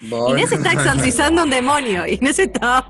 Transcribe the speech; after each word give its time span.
Inés 0.00 0.50
está 0.52 0.72
exorcizando 0.72 1.44
un 1.44 1.50
demonio. 1.50 2.06
Inés 2.06 2.38
está, 2.38 2.84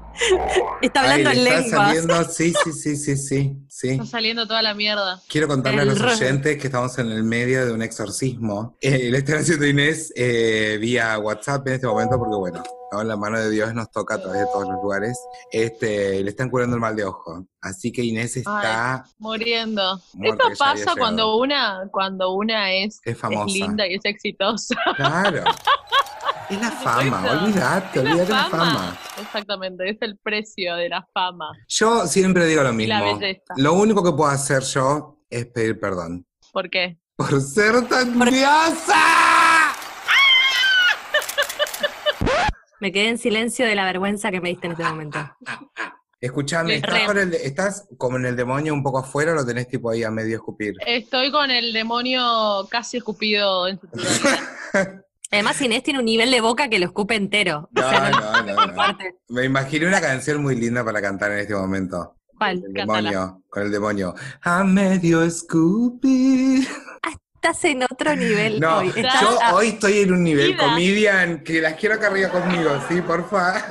está 0.80 1.00
hablando 1.02 1.30
Ay, 1.30 1.38
en 1.38 1.46
está 1.46 1.60
lenguas. 1.60 1.70
saliendo, 1.86 2.24
sí, 2.24 2.52
sí, 2.64 2.72
sí, 2.72 2.96
sí, 2.96 3.16
sí, 3.16 3.56
sí. 3.68 3.88
Está 3.90 4.06
saliendo 4.06 4.46
toda 4.46 4.62
la 4.62 4.74
mierda. 4.74 5.20
Quiero 5.28 5.46
contarle 5.46 5.80
a 5.80 5.82
El 5.82 5.88
los 5.90 6.00
ro- 6.00 6.12
oyentes 6.12 6.56
que 6.58 6.66
estamos 6.66 6.98
en 6.98 7.10
el 7.12 7.22
medio 7.22 7.66
de 7.66 7.72
un 7.72 7.82
exorcismo. 7.82 8.76
Eh, 8.80 9.10
le 9.10 9.18
están 9.18 9.36
haciendo 9.38 9.66
Inés 9.66 10.12
eh, 10.16 10.78
vía 10.80 11.18
WhatsApp 11.18 11.66
en 11.68 11.74
este 11.74 11.86
momento 11.86 12.18
porque, 12.18 12.36
bueno, 12.36 12.62
¿no? 12.90 13.04
la 13.04 13.16
mano 13.16 13.38
de 13.38 13.50
Dios 13.50 13.74
nos 13.74 13.90
toca 13.90 14.14
a 14.14 14.18
través 14.22 14.40
de 14.40 14.46
todos 14.46 14.66
los 14.68 14.82
lugares. 14.82 15.18
Este, 15.52 16.22
le 16.22 16.30
están 16.30 16.48
curando 16.48 16.74
el 16.76 16.80
mal 16.80 16.96
de 16.96 17.04
ojo. 17.04 17.46
Así 17.60 17.92
que 17.92 18.02
Inés 18.02 18.36
está 18.38 19.04
Muriendo. 19.18 20.00
Muerta 20.14 20.44
Esto 20.50 20.58
pasa 20.64 20.94
cuando 20.96 21.36
una, 21.36 21.82
cuando 21.92 22.32
una 22.32 22.72
es, 22.72 22.98
Es 23.04 23.18
famosa. 23.18 23.44
es 23.46 23.52
linda 23.60 23.86
y 23.86 23.94
es 23.94 24.04
exitosa. 24.04 24.74
Claro. 24.96 25.44
Es 26.54 26.60
la 26.60 26.70
fama, 26.70 27.24
olvídate, 27.42 27.98
olvídate 28.00 28.30
la 28.32 28.44
fama. 28.46 28.98
Exactamente, 29.20 29.88
es 29.90 29.96
el 30.00 30.18
precio 30.18 30.76
de 30.76 30.88
la 30.88 31.06
fama. 31.12 31.50
Yo 31.68 32.06
siempre 32.06 32.46
digo 32.46 32.62
lo 32.62 32.72
Y 32.80 32.86
la 32.86 33.00
mismo. 33.00 33.18
belleza. 33.18 33.54
Lo 33.56 33.72
único 33.74 34.02
que 34.04 34.12
puedo 34.12 34.30
hacer 34.30 34.62
yo 34.62 35.18
es 35.30 35.46
pedir 35.46 35.80
perdón. 35.80 36.26
¿Por 36.52 36.70
qué? 36.70 36.98
Por 37.16 37.40
ser 37.40 37.86
tan 37.88 38.18
diosa. 38.18 38.94
Me 42.80 42.92
quedé 42.92 43.08
en 43.08 43.18
silencio 43.18 43.66
de 43.66 43.74
la 43.74 43.84
vergüenza 43.84 44.30
que 44.30 44.40
me 44.40 44.50
diste 44.50 44.66
en 44.66 44.72
este 44.72 44.84
momento. 44.84 45.18
Escuchame, 46.20 46.76
¿estás, 46.76 46.92
Re. 47.00 47.06
con 47.06 47.18
el- 47.18 47.34
¿estás 47.34 47.88
como 47.98 48.16
en 48.18 48.26
el 48.26 48.36
demonio 48.36 48.74
un 48.74 48.82
poco 48.82 48.98
afuera 48.98 49.32
o 49.32 49.34
lo 49.34 49.46
tenés 49.46 49.68
tipo 49.68 49.90
ahí 49.90 50.02
a 50.04 50.10
medio 50.10 50.36
escupir? 50.36 50.74
Estoy 50.86 51.30
con 51.30 51.50
el 51.50 51.72
demonio 51.72 52.66
casi 52.70 52.98
escupido 52.98 53.68
en 53.68 53.78
su. 53.80 53.86
Además, 55.34 55.60
Inés 55.60 55.82
tiene 55.82 55.98
un 55.98 56.04
nivel 56.04 56.30
de 56.30 56.40
boca 56.40 56.68
que 56.68 56.78
lo 56.78 56.86
escupe 56.86 57.14
entero. 57.16 57.68
O 57.76 57.80
No, 57.80 57.88
sea, 57.90 58.10
no, 58.10 58.42
no, 58.42 58.66
no. 58.66 58.96
Me 59.28 59.44
imaginé 59.44 59.86
una 59.86 60.00
canción 60.00 60.42
muy 60.42 60.54
linda 60.56 60.84
para 60.84 61.02
cantar 61.02 61.32
en 61.32 61.38
este 61.40 61.54
momento. 61.54 62.16
¿Cuál? 62.38 62.62
El 62.66 62.72
Cántala. 62.72 63.10
demonio, 63.10 63.42
con 63.48 63.62
el 63.64 63.70
demonio. 63.70 64.14
A 64.42 64.64
medio 64.64 65.22
escupir. 65.22 66.66
Estás 67.34 67.64
en 67.66 67.82
otro 67.82 68.16
nivel 68.16 68.58
No, 68.58 68.78
hoy. 68.78 68.88
Estás 68.94 69.20
yo 69.20 69.38
hoy 69.54 69.68
estoy 69.68 69.98
en 70.00 70.12
un 70.12 70.24
nivel 70.24 70.56
comedian 70.56 71.42
que 71.44 71.60
las 71.60 71.74
quiero 71.74 71.96
acá 71.96 72.06
arriba 72.06 72.30
conmigo, 72.30 72.70
¿sí? 72.88 73.02
Porfa. 73.02 73.66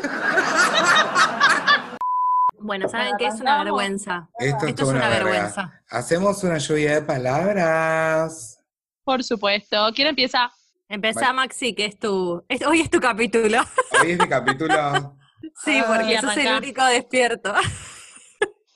Bueno, 2.59 2.87
¿saben 2.87 3.13
qué 3.17 3.27
es 3.27 3.41
una 3.41 3.63
vergüenza? 3.63 4.29
Esto, 4.39 4.67
Esto 4.67 4.83
es 4.83 4.89
una 4.89 5.09
vergüenza. 5.09 5.81
Hacemos 5.89 6.43
una 6.43 6.59
lluvia 6.59 6.93
de 6.95 7.01
palabras. 7.01 8.59
Por 9.03 9.23
supuesto. 9.23 9.89
¿Quién 9.93 10.07
empieza? 10.09 10.51
Empezá, 10.93 11.21
Vale. 11.21 11.33
Maxi, 11.33 11.73
que 11.73 11.85
es 11.85 11.97
tu. 11.97 12.43
es- 12.47 12.61
hoy 12.67 12.81
es 12.81 12.89
tu 12.91 12.99
capítulo. 12.99 13.61
Hoy 14.03 14.11
es 14.11 14.19
mi 14.19 14.27
capítulo. 14.29 15.17
Sí, 15.65 15.81
porque 15.87 16.19
sos 16.21 16.37
el 16.37 16.55
único 16.55 16.85
despierto. 16.85 17.51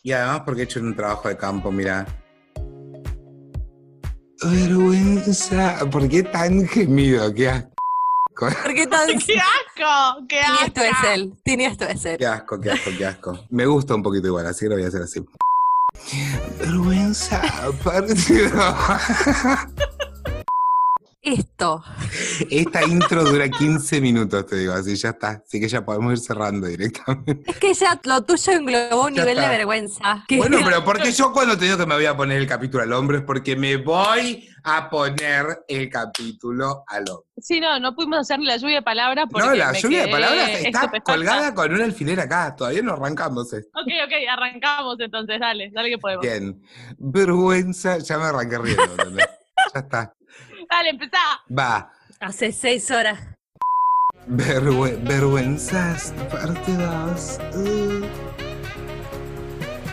Y 0.04 0.14
además 0.14 0.42
porque 0.46 0.62
he 0.62 0.64
hecho 0.64 0.80
un 0.80 0.96
trabajo 0.96 1.28
de 1.28 1.36
campo, 1.36 1.70
mira. 1.70 2.06
Vergüenza. 4.42 5.80
¿Por 5.92 6.08
qué 6.08 6.24
tan 6.24 6.66
gemido? 6.66 7.34
Qué 7.34 7.50
asco. 7.50 7.68
Porque 8.64 8.88
tan. 8.88 9.08
¡Qué 9.20 9.36
asco! 9.38 10.26
¡Qué 10.30 10.40
Tini, 10.46 10.58
esto 10.66 10.82
asco! 10.82 11.08
es 11.08 11.14
él. 11.14 11.34
Tini, 11.44 11.66
esto 11.66 11.86
es 11.86 12.06
él. 12.06 12.18
Qué 12.18 12.26
asco, 12.26 12.60
qué 12.62 12.72
asco, 12.72 12.92
qué 12.98 13.06
asco. 13.06 13.46
Me 13.50 13.66
gusta 13.66 13.96
un 13.96 14.02
poquito 14.04 14.28
igual, 14.28 14.46
así 14.48 14.66
que 14.66 14.70
lo 14.70 14.76
voy 14.76 14.86
a 14.86 14.88
hacer 14.88 15.02
así. 15.02 15.26
Vergüenza, 16.60 17.42
partido. 17.84 18.76
Esto. 21.28 21.84
Esta 22.50 22.86
intro 22.86 23.22
dura 23.26 23.50
15 23.50 24.00
minutos, 24.00 24.46
te 24.46 24.56
digo, 24.56 24.72
así 24.72 24.96
ya 24.96 25.10
está. 25.10 25.44
Así 25.46 25.60
que 25.60 25.68
ya 25.68 25.84
podemos 25.84 26.14
ir 26.14 26.20
cerrando 26.20 26.68
directamente. 26.68 27.52
Es 27.52 27.58
que 27.58 27.74
ya 27.74 28.00
lo 28.06 28.24
tuyo 28.24 28.54
englobó 28.54 29.08
un 29.08 29.14
Ya 29.14 29.26
nivel 29.26 29.42
de 29.42 29.48
vergüenza. 29.50 30.26
Bueno, 30.30 30.60
pero 30.64 30.86
porque 30.86 31.12
yo 31.12 31.34
cuando 31.34 31.58
te 31.58 31.66
digo 31.66 31.78
que 31.78 31.86
me 31.86 31.96
voy 31.96 32.06
a 32.06 32.16
poner 32.16 32.38
el 32.38 32.48
capítulo 32.48 32.84
al 32.84 32.94
hombro 32.94 33.18
es 33.18 33.24
porque 33.24 33.58
me 33.58 33.76
voy 33.76 34.48
a 34.64 34.90
poner 34.90 35.66
el 35.68 35.90
capítulo 35.90 36.86
al 36.88 37.02
hombro. 37.10 37.26
Sí, 37.40 37.60
no, 37.60 37.78
no 37.78 37.94
pudimos 37.94 38.20
hacer 38.20 38.40
la 38.40 38.56
lluvia 38.56 38.78
de 38.78 38.84
palabras 38.84 39.26
porque 39.30 39.48
No, 39.50 39.54
la 39.54 39.74
me 39.74 39.82
lluvia 39.82 40.06
de 40.06 40.08
palabras 40.08 40.50
está 40.64 40.90
colgada 41.04 41.54
con 41.54 41.74
un 41.74 41.82
alfiler 41.82 42.22
acá. 42.22 42.56
Todavía 42.56 42.82
no 42.84 42.94
arrancamos 42.94 43.52
esto. 43.52 43.70
Ok, 43.78 43.92
ok, 44.06 44.14
arrancamos 44.32 44.96
entonces, 44.98 45.42
dale, 45.42 45.72
dale 45.74 45.90
que 45.90 45.98
podemos. 45.98 46.26
Bien. 46.26 46.62
Vergüenza, 46.98 47.98
ya 47.98 48.18
me 48.18 48.24
arranqué 48.24 48.58
riendo. 48.60 48.84
¿entendés? 48.84 49.28
ya 49.74 49.80
está. 49.82 50.17
Dale, 50.70 50.90
empezá. 50.90 51.18
Va. 51.58 51.92
Hace 52.20 52.52
seis 52.52 52.90
horas. 52.92 53.20
Vergüe- 54.28 54.98
vergüenzas, 55.04 56.14
parte 56.32 56.74
dos. 56.74 57.40
Uh. 57.56 58.04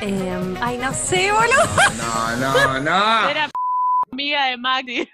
Eh, 0.00 0.56
ay, 0.60 0.78
no 0.78 0.92
sé, 0.92 1.30
boludo. 1.30 1.64
No, 1.96 2.36
no, 2.36 2.80
no. 2.80 3.28
Era 3.30 3.48
amiga 4.10 4.46
de 4.46 4.56
Maxi. 4.56 5.08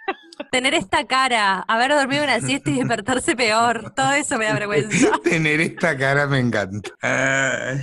Tener 0.50 0.72
esta 0.74 1.06
cara, 1.06 1.60
haber 1.68 1.90
dormido 1.90 2.24
una 2.24 2.40
siesta 2.40 2.70
y 2.70 2.78
despertarse 2.78 3.36
peor. 3.36 3.92
Todo 3.94 4.12
eso 4.12 4.38
me 4.38 4.46
da 4.46 4.54
vergüenza. 4.54 5.18
Tener 5.24 5.60
esta 5.60 5.96
cara 5.98 6.26
me 6.26 6.38
encanta. 6.38 6.90
Ah, 7.02 7.74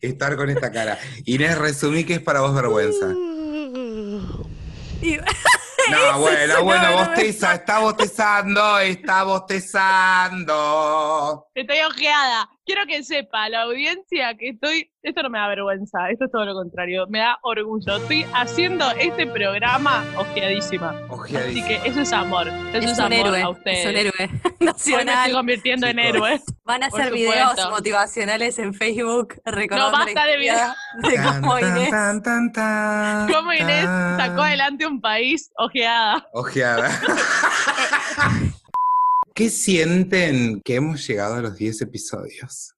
estar 0.00 0.36
con 0.36 0.48
esta 0.48 0.72
cara. 0.72 0.98
Inés, 1.26 1.58
resumí 1.58 2.04
que 2.04 2.14
es 2.14 2.20
para 2.20 2.40
vos 2.40 2.54
vergüenza. 2.54 3.12
Y- 5.02 5.18
No, 5.90 6.18
bueno, 6.18 6.54
no, 6.54 6.64
bueno, 6.64 6.92
bosteza, 6.92 7.54
está 7.54 7.78
bostezando, 7.78 8.78
está 8.78 9.24
bostezando. 9.24 10.54
Estoy 11.54 11.80
ojeada. 11.80 12.50
Quiero 12.68 12.84
que 12.86 13.02
sepa 13.02 13.48
la 13.48 13.62
audiencia 13.62 14.34
que 14.36 14.50
estoy. 14.50 14.90
Esto 15.02 15.22
no 15.22 15.30
me 15.30 15.38
da 15.38 15.48
vergüenza, 15.48 16.10
esto 16.10 16.26
es 16.26 16.30
todo 16.30 16.44
lo 16.44 16.52
contrario. 16.52 17.06
Me 17.08 17.20
da 17.20 17.38
orgullo. 17.40 17.96
Estoy 17.96 18.26
haciendo 18.34 18.90
este 18.98 19.26
programa 19.26 20.04
ojeadísima. 20.18 20.90
Así 20.90 21.04
Ojeadísimo. 21.08 21.66
que 21.66 21.80
eso 21.88 22.00
es 22.02 22.12
amor. 22.12 22.48
Eso 22.48 22.78
es, 22.78 22.84
Es 22.84 22.98
un 22.98 23.04
amor 23.06 23.12
héroe, 23.28 23.40
a 23.42 23.48
ustedes. 23.48 23.78
es 23.78 23.86
un 23.86 23.96
héroe 23.96 24.12
Hoy 24.20 24.28
me 24.60 24.70
estoy 24.70 24.92
nacional. 24.92 25.32
convirtiendo 25.32 25.86
en 25.86 25.98
héroe. 25.98 26.40
Van 26.64 26.82
a 26.82 26.86
hacer 26.88 27.10
videos 27.10 27.70
motivacionales 27.70 28.58
en 28.58 28.74
Facebook 28.74 29.40
recordando 29.46 29.90
No, 29.98 30.04
basta 30.04 30.24
de 30.26 30.32
historia 30.44 30.74
de 31.04 31.16
cómo 31.40 31.58
tan, 31.58 31.76
Inés 31.78 31.90
tan, 31.90 32.22
tan, 32.22 32.52
tan, 32.52 33.32
Cómo 33.32 33.52
Inés 33.54 33.84
tan. 33.86 34.16
sacó 34.18 34.42
adelante 34.42 34.86
un 34.86 35.00
país 35.00 35.50
ojeada. 35.56 36.28
Ojeada. 36.34 36.90
¿Qué 39.38 39.50
sienten 39.50 40.60
que 40.64 40.74
hemos 40.74 41.06
llegado 41.06 41.36
a 41.36 41.40
los 41.40 41.56
10 41.56 41.82
episodios? 41.82 42.74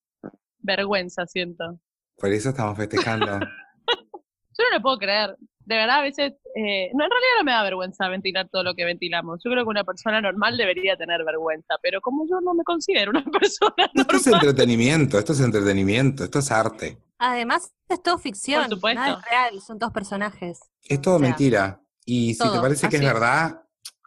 Vergüenza, 0.58 1.26
siento. 1.26 1.80
Por 2.18 2.30
eso 2.34 2.50
estamos 2.50 2.76
festejando. 2.76 3.26
Yo 3.38 4.64
no 4.68 4.76
lo 4.76 4.82
puedo 4.82 4.98
creer. 4.98 5.38
De 5.60 5.76
verdad, 5.76 6.00
a 6.00 6.02
veces. 6.02 6.34
eh, 6.54 6.90
no, 6.92 7.04
en 7.04 7.10
realidad 7.10 7.38
no 7.38 7.44
me 7.44 7.52
da 7.52 7.62
vergüenza 7.62 8.08
ventilar 8.10 8.46
todo 8.52 8.62
lo 8.62 8.74
que 8.74 8.84
ventilamos. 8.84 9.40
Yo 9.42 9.50
creo 9.50 9.64
que 9.64 9.70
una 9.70 9.84
persona 9.84 10.20
normal 10.20 10.58
debería 10.58 10.98
tener 10.98 11.24
vergüenza, 11.24 11.76
pero 11.82 12.02
como 12.02 12.26
yo 12.28 12.42
no 12.42 12.52
me 12.52 12.62
considero 12.62 13.10
una 13.10 13.24
persona 13.40 13.90
Esto 13.94 14.16
es 14.18 14.26
normal. 14.26 14.46
entretenimiento, 14.46 15.18
esto 15.18 15.32
es 15.32 15.40
entretenimiento, 15.40 16.24
esto 16.24 16.40
es 16.40 16.50
arte. 16.50 16.98
Además, 17.16 17.72
es 17.88 18.02
todo 18.02 18.18
ficción. 18.18 18.64
Por 18.64 18.74
supuesto. 18.74 19.00
Nada 19.00 19.18
es 19.18 19.30
real, 19.30 19.60
son 19.62 19.78
todos 19.78 19.94
personajes. 19.94 20.60
Es 20.84 21.00
todo 21.00 21.16
O 21.16 21.18
sea, 21.20 21.26
mentira. 21.26 21.80
Y 22.04 22.34
si 22.34 22.52
te 22.52 22.60
parece 22.60 22.86
que 22.90 22.96
es. 22.96 23.02
verdad, 23.02 23.62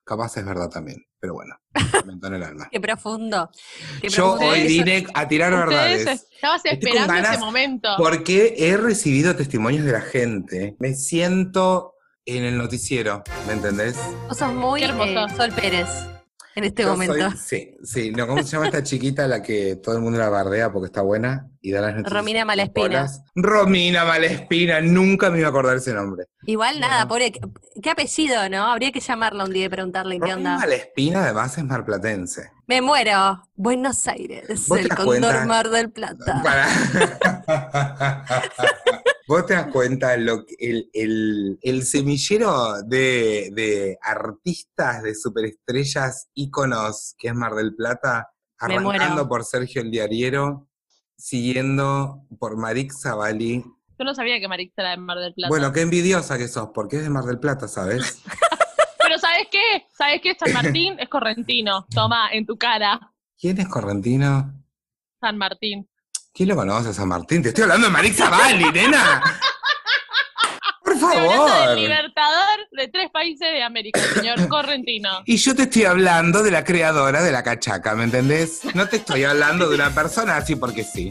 capaz 0.05 0.37
es 0.37 0.45
verdad 0.45 0.69
también. 0.69 1.03
Pero 1.23 1.35
bueno, 1.35 1.55
lamento 1.93 2.27
en 2.27 2.33
el 2.33 2.43
alma. 2.43 2.67
Qué 2.69 2.81
profundo. 2.81 3.49
Qué 4.01 4.09
Yo 4.09 4.31
profundo. 4.33 4.51
hoy 4.51 4.67
vine 4.67 5.07
a 5.13 5.25
tirar 5.25 5.55
verdades. 5.55 6.27
estabas 6.33 6.61
esperando 6.65 7.13
ese 7.13 7.37
momento. 7.37 7.87
Porque 7.97 8.55
he 8.57 8.75
recibido 8.75 9.33
testimonios 9.33 9.85
de 9.85 9.93
la 9.93 10.01
gente. 10.01 10.75
Me 10.79 10.93
siento 10.95 11.93
en 12.25 12.43
el 12.43 12.57
noticiero, 12.57 13.23
¿me 13.47 13.53
entendés? 13.53 13.95
Vos 14.27 14.37
sos 14.37 14.51
muy 14.53 14.81
Qué 14.81 14.87
hermoso. 14.87 15.25
eh, 15.27 15.35
Sol 15.37 15.51
Pérez 15.53 15.87
en 16.55 16.65
este 16.65 16.83
Yo 16.83 16.89
momento. 16.89 17.13
soy- 17.31 17.37
sí, 17.37 17.77
sí. 17.85 18.11
No, 18.11 18.27
¿Cómo 18.27 18.43
se 18.43 18.49
llama 18.49 18.65
esta 18.65 18.83
chiquita 18.83 19.23
a 19.23 19.27
la 19.29 19.41
que 19.41 19.77
todo 19.77 19.95
el 19.95 20.01
mundo 20.01 20.19
la 20.19 20.27
bardea 20.27 20.73
porque 20.73 20.87
está 20.87 21.03
buena 21.03 21.49
y 21.65 21.71
da 21.71 21.79
las 21.81 21.95
noticias? 21.95 22.13
Romina 22.13 22.43
Malespina. 22.45 22.85
Horas? 22.87 23.21
Romina 23.35 24.03
Malespina, 24.05 24.81
nunca 24.81 25.31
me 25.31 25.39
iba 25.39 25.47
a 25.47 25.49
acordar 25.49 25.77
ese 25.77 25.93
nombre. 25.93 26.25
Igual 26.45 26.79
nada, 26.81 27.07
pobre. 27.07 27.31
¿qué, 27.31 27.39
qué 27.81 27.89
apellido, 27.89 28.49
no? 28.49 28.65
Habría 28.65 28.91
que 28.91 28.99
llamarla 28.99 29.45
un 29.45 29.53
día 29.53 29.65
y 29.65 29.69
preguntarle 29.69 30.15
qué 30.15 30.31
Romina 30.31 30.35
onda. 30.35 30.57
Malespina 30.59 31.23
además 31.23 31.57
es 31.57 31.63
marplatense. 31.63 32.51
Me 32.67 32.81
muero. 32.81 33.41
Buenos 33.55 34.05
Aires, 34.07 34.67
¿Vos 34.67 34.77
te 34.77 34.83
el 34.83 34.89
Condor 34.89 35.05
cuenta? 35.05 35.45
Mar 35.45 35.69
del 35.69 35.89
Plata. 35.91 36.41
Para- 36.43 36.67
Vos 39.27 39.45
te 39.45 39.53
das 39.53 39.67
cuenta 39.67 40.17
lo 40.17 40.45
que- 40.45 40.55
el, 40.59 40.89
el- 40.93 41.57
el 41.61 41.83
semillero 41.85 42.81
de, 42.83 43.51
de 43.53 43.97
artistas, 44.01 45.01
de 45.01 45.15
superestrellas, 45.15 46.27
íconos 46.33 47.15
que 47.17 47.29
es 47.29 47.33
Mar 47.33 47.53
del 47.55 47.73
Plata, 47.73 48.29
arrancando 48.59 49.27
por 49.29 49.45
Sergio 49.45 49.81
el 49.81 49.91
Diariero, 49.91 50.67
siguiendo 51.23 52.25
por 52.37 52.57
Marix 52.57 53.01
Zavalli. 53.01 53.63
Yo 53.97 54.05
no 54.05 54.13
sabía 54.13 54.41
que 54.41 54.49
Marix 54.49 54.73
era 54.77 54.89
de 54.89 54.97
Mar 54.97 55.17
del 55.17 55.33
Plata. 55.33 55.47
Bueno, 55.47 55.71
qué 55.71 55.79
envidiosa 55.79 56.37
que 56.37 56.49
sos, 56.49 56.71
porque 56.73 56.97
es 56.97 57.03
de 57.03 57.09
Mar 57.09 57.23
del 57.23 57.39
Plata, 57.39 57.69
¿sabes? 57.69 58.21
Pero 58.99 59.17
¿sabes 59.17 59.47
qué? 59.49 59.85
¿Sabes 59.97 60.19
qué? 60.21 60.35
San 60.37 60.51
Martín 60.51 60.99
es 60.99 61.07
correntino. 61.07 61.85
Toma, 61.95 62.29
en 62.33 62.45
tu 62.45 62.57
cara. 62.57 62.99
¿Quién 63.39 63.57
es 63.57 63.67
Correntino? 63.69 64.53
San 65.21 65.37
Martín. 65.37 65.89
¿Quién 66.33 66.49
lo 66.49 66.55
conoce 66.55 66.93
San 66.93 67.07
Martín? 67.07 67.41
Te 67.41 67.49
estoy 67.49 67.63
hablando 67.63 67.87
de 67.87 67.93
Marisa 67.93 68.29
Bali, 68.29 68.71
nena. 68.71 69.23
Favor. 71.11 71.69
del 71.69 71.81
libertador 71.81 72.59
de 72.71 72.87
tres 72.87 73.09
países 73.11 73.51
de 73.51 73.63
América, 73.63 73.99
señor 74.15 74.47
Correntino. 74.49 75.09
Y 75.25 75.37
yo 75.37 75.55
te 75.55 75.63
estoy 75.63 75.85
hablando 75.85 76.43
de 76.43 76.51
la 76.51 76.63
creadora 76.63 77.21
de 77.21 77.31
la 77.31 77.43
cachaca, 77.43 77.95
¿me 77.95 78.05
entendés? 78.05 78.61
No 78.73 78.87
te 78.87 78.97
estoy 78.97 79.23
hablando 79.23 79.69
de 79.69 79.75
una 79.75 79.89
persona 79.91 80.37
así 80.37 80.55
porque 80.55 80.83
sí. 80.83 81.09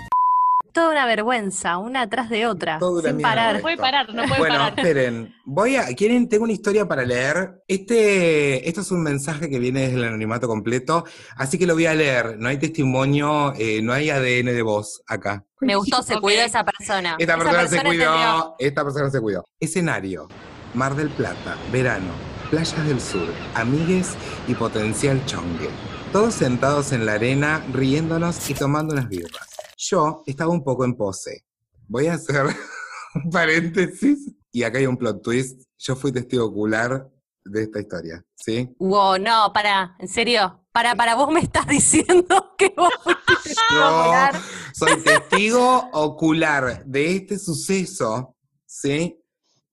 Toda 0.73 0.91
una 0.91 1.05
vergüenza, 1.07 1.77
una 1.79 2.03
atrás 2.03 2.31
de 2.31 2.47
otra, 2.47 2.79
sin 3.05 3.21
parar. 3.21 3.57
No 3.57 3.61
puede 3.63 3.77
parar, 3.77 4.15
no 4.15 4.23
puede 4.25 4.39
Bueno, 4.39 4.55
parar. 4.57 4.75
esperen. 4.79 5.35
Voy 5.45 5.77
a. 5.77 5.87
¿Quieren? 5.95 6.29
Tengo 6.29 6.45
una 6.45 6.53
historia 6.53 6.87
para 6.89 7.05
leer. 7.05 7.63
Este, 7.69 8.67
esto 8.69 8.81
es 8.81 8.91
un 8.91 9.03
mensaje 9.03 9.51
que 9.51 9.59
viene 9.59 9.83
desde 9.83 9.97
el 9.97 10.05
anonimato 10.05 10.49
completo, 10.49 11.05
así 11.37 11.59
que 11.59 11.67
lo 11.67 11.75
voy 11.75 11.87
a 11.87 11.95
leer. 11.95 12.37
No 12.39 12.49
hay 12.49 12.57
testimonio, 12.59 13.53
eh, 13.59 13.83
no 13.83 13.93
hay 13.93 14.09
ADN 14.11 14.53
de 14.53 14.63
voz 14.63 15.03
acá. 15.07 15.45
Me 15.61 15.77
gustó, 15.77 16.03
se 16.03 16.15
Ok. 16.15 16.21
cuidó 16.23 16.43
esa 16.43 16.65
persona. 16.65 17.17
Esta 17.19 17.35
Esa 17.35 17.43
persona, 17.45 17.69
se 17.69 17.77
entendió. 17.77 18.11
cuidó. 18.13 18.57
Esta 18.59 18.85
persona 18.85 19.11
se 19.11 19.21
cuidó. 19.21 19.45
Escenario: 19.61 20.29
Mar 20.75 20.95
del 20.97 21.11
Plata, 21.11 21.57
verano, 21.71 22.13
playas 22.51 22.87
del 22.87 23.01
sur, 23.01 23.29
amigues 23.55 24.15
y 24.49 24.55
potencial 24.55 25.21
chongue. 25.27 25.69
Todos 26.13 26.35
sentados 26.35 26.93
en 26.93 27.05
la 27.07 27.13
arena, 27.15 27.63
riéndonos 27.73 28.49
y 28.51 28.55
tomando 28.55 28.95
unas 28.95 29.09
birras. 29.09 29.49
Yo 29.85 30.23
estaba 30.27 30.53
un 30.53 30.63
poco 30.63 30.85
en 30.85 30.95
pose. 30.95 31.45
Voy 31.89 32.07
a 32.07 32.15
hacer 32.15 32.47
un 33.15 33.31
paréntesis. 33.31 34.33
Y 34.53 34.63
acá 34.63 34.79
hay 34.79 34.87
un 34.87 34.97
plot 34.97 35.23
twist. 35.23 35.63
Yo 35.77 35.97
fui 35.97 36.13
testigo 36.13 36.45
ocular 36.45 37.11
de 37.45 37.63
esta 37.65 37.81
historia, 37.81 38.25
¿sí? 38.37 38.73
Wow, 38.79 39.19
no, 39.19 39.53
para, 39.53 39.97
en 39.99 40.07
serio. 40.07 40.61
Para, 40.71 40.95
para, 40.95 41.17
vos 41.17 41.33
me 41.33 41.41
estás 41.41 41.67
diciendo 41.69 42.55
que 42.57 42.73
vos 42.77 42.91
fuiste 43.03 43.33
testigo 43.43 43.81
ocular. 43.81 44.41
soy 44.73 45.01
testigo 45.05 45.91
ocular 45.93 46.85
de 46.85 47.17
este 47.17 47.39
suceso, 47.39 48.37
¿sí? 48.65 49.19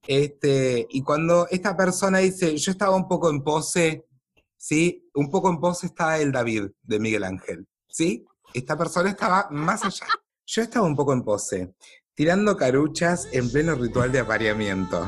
Este, 0.07 0.87
y 0.89 1.03
cuando 1.03 1.47
esta 1.51 1.77
persona 1.77 2.17
dice, 2.17 2.57
yo 2.57 2.71
estaba 2.71 2.95
un 2.95 3.07
poco 3.07 3.29
en 3.29 3.43
pose, 3.43 4.07
¿sí? 4.57 5.07
Un 5.13 5.29
poco 5.29 5.51
en 5.51 5.59
pose 5.59 5.85
estaba 5.85 6.17
el 6.17 6.31
David 6.31 6.71
de 6.81 6.99
Miguel 6.99 7.25
Ángel, 7.25 7.67
¿sí? 7.87 8.25
Esta 8.53 8.77
persona 8.77 9.09
estaba 9.09 9.47
más 9.51 9.83
allá. 9.83 10.07
Yo 10.45 10.61
estaba 10.61 10.85
un 10.85 10.95
poco 10.95 11.13
en 11.13 11.23
pose, 11.23 11.73
tirando 12.15 12.57
caruchas 12.57 13.27
en 13.31 13.51
pleno 13.51 13.75
ritual 13.75 14.11
de 14.11 14.19
apareamiento. 14.19 15.05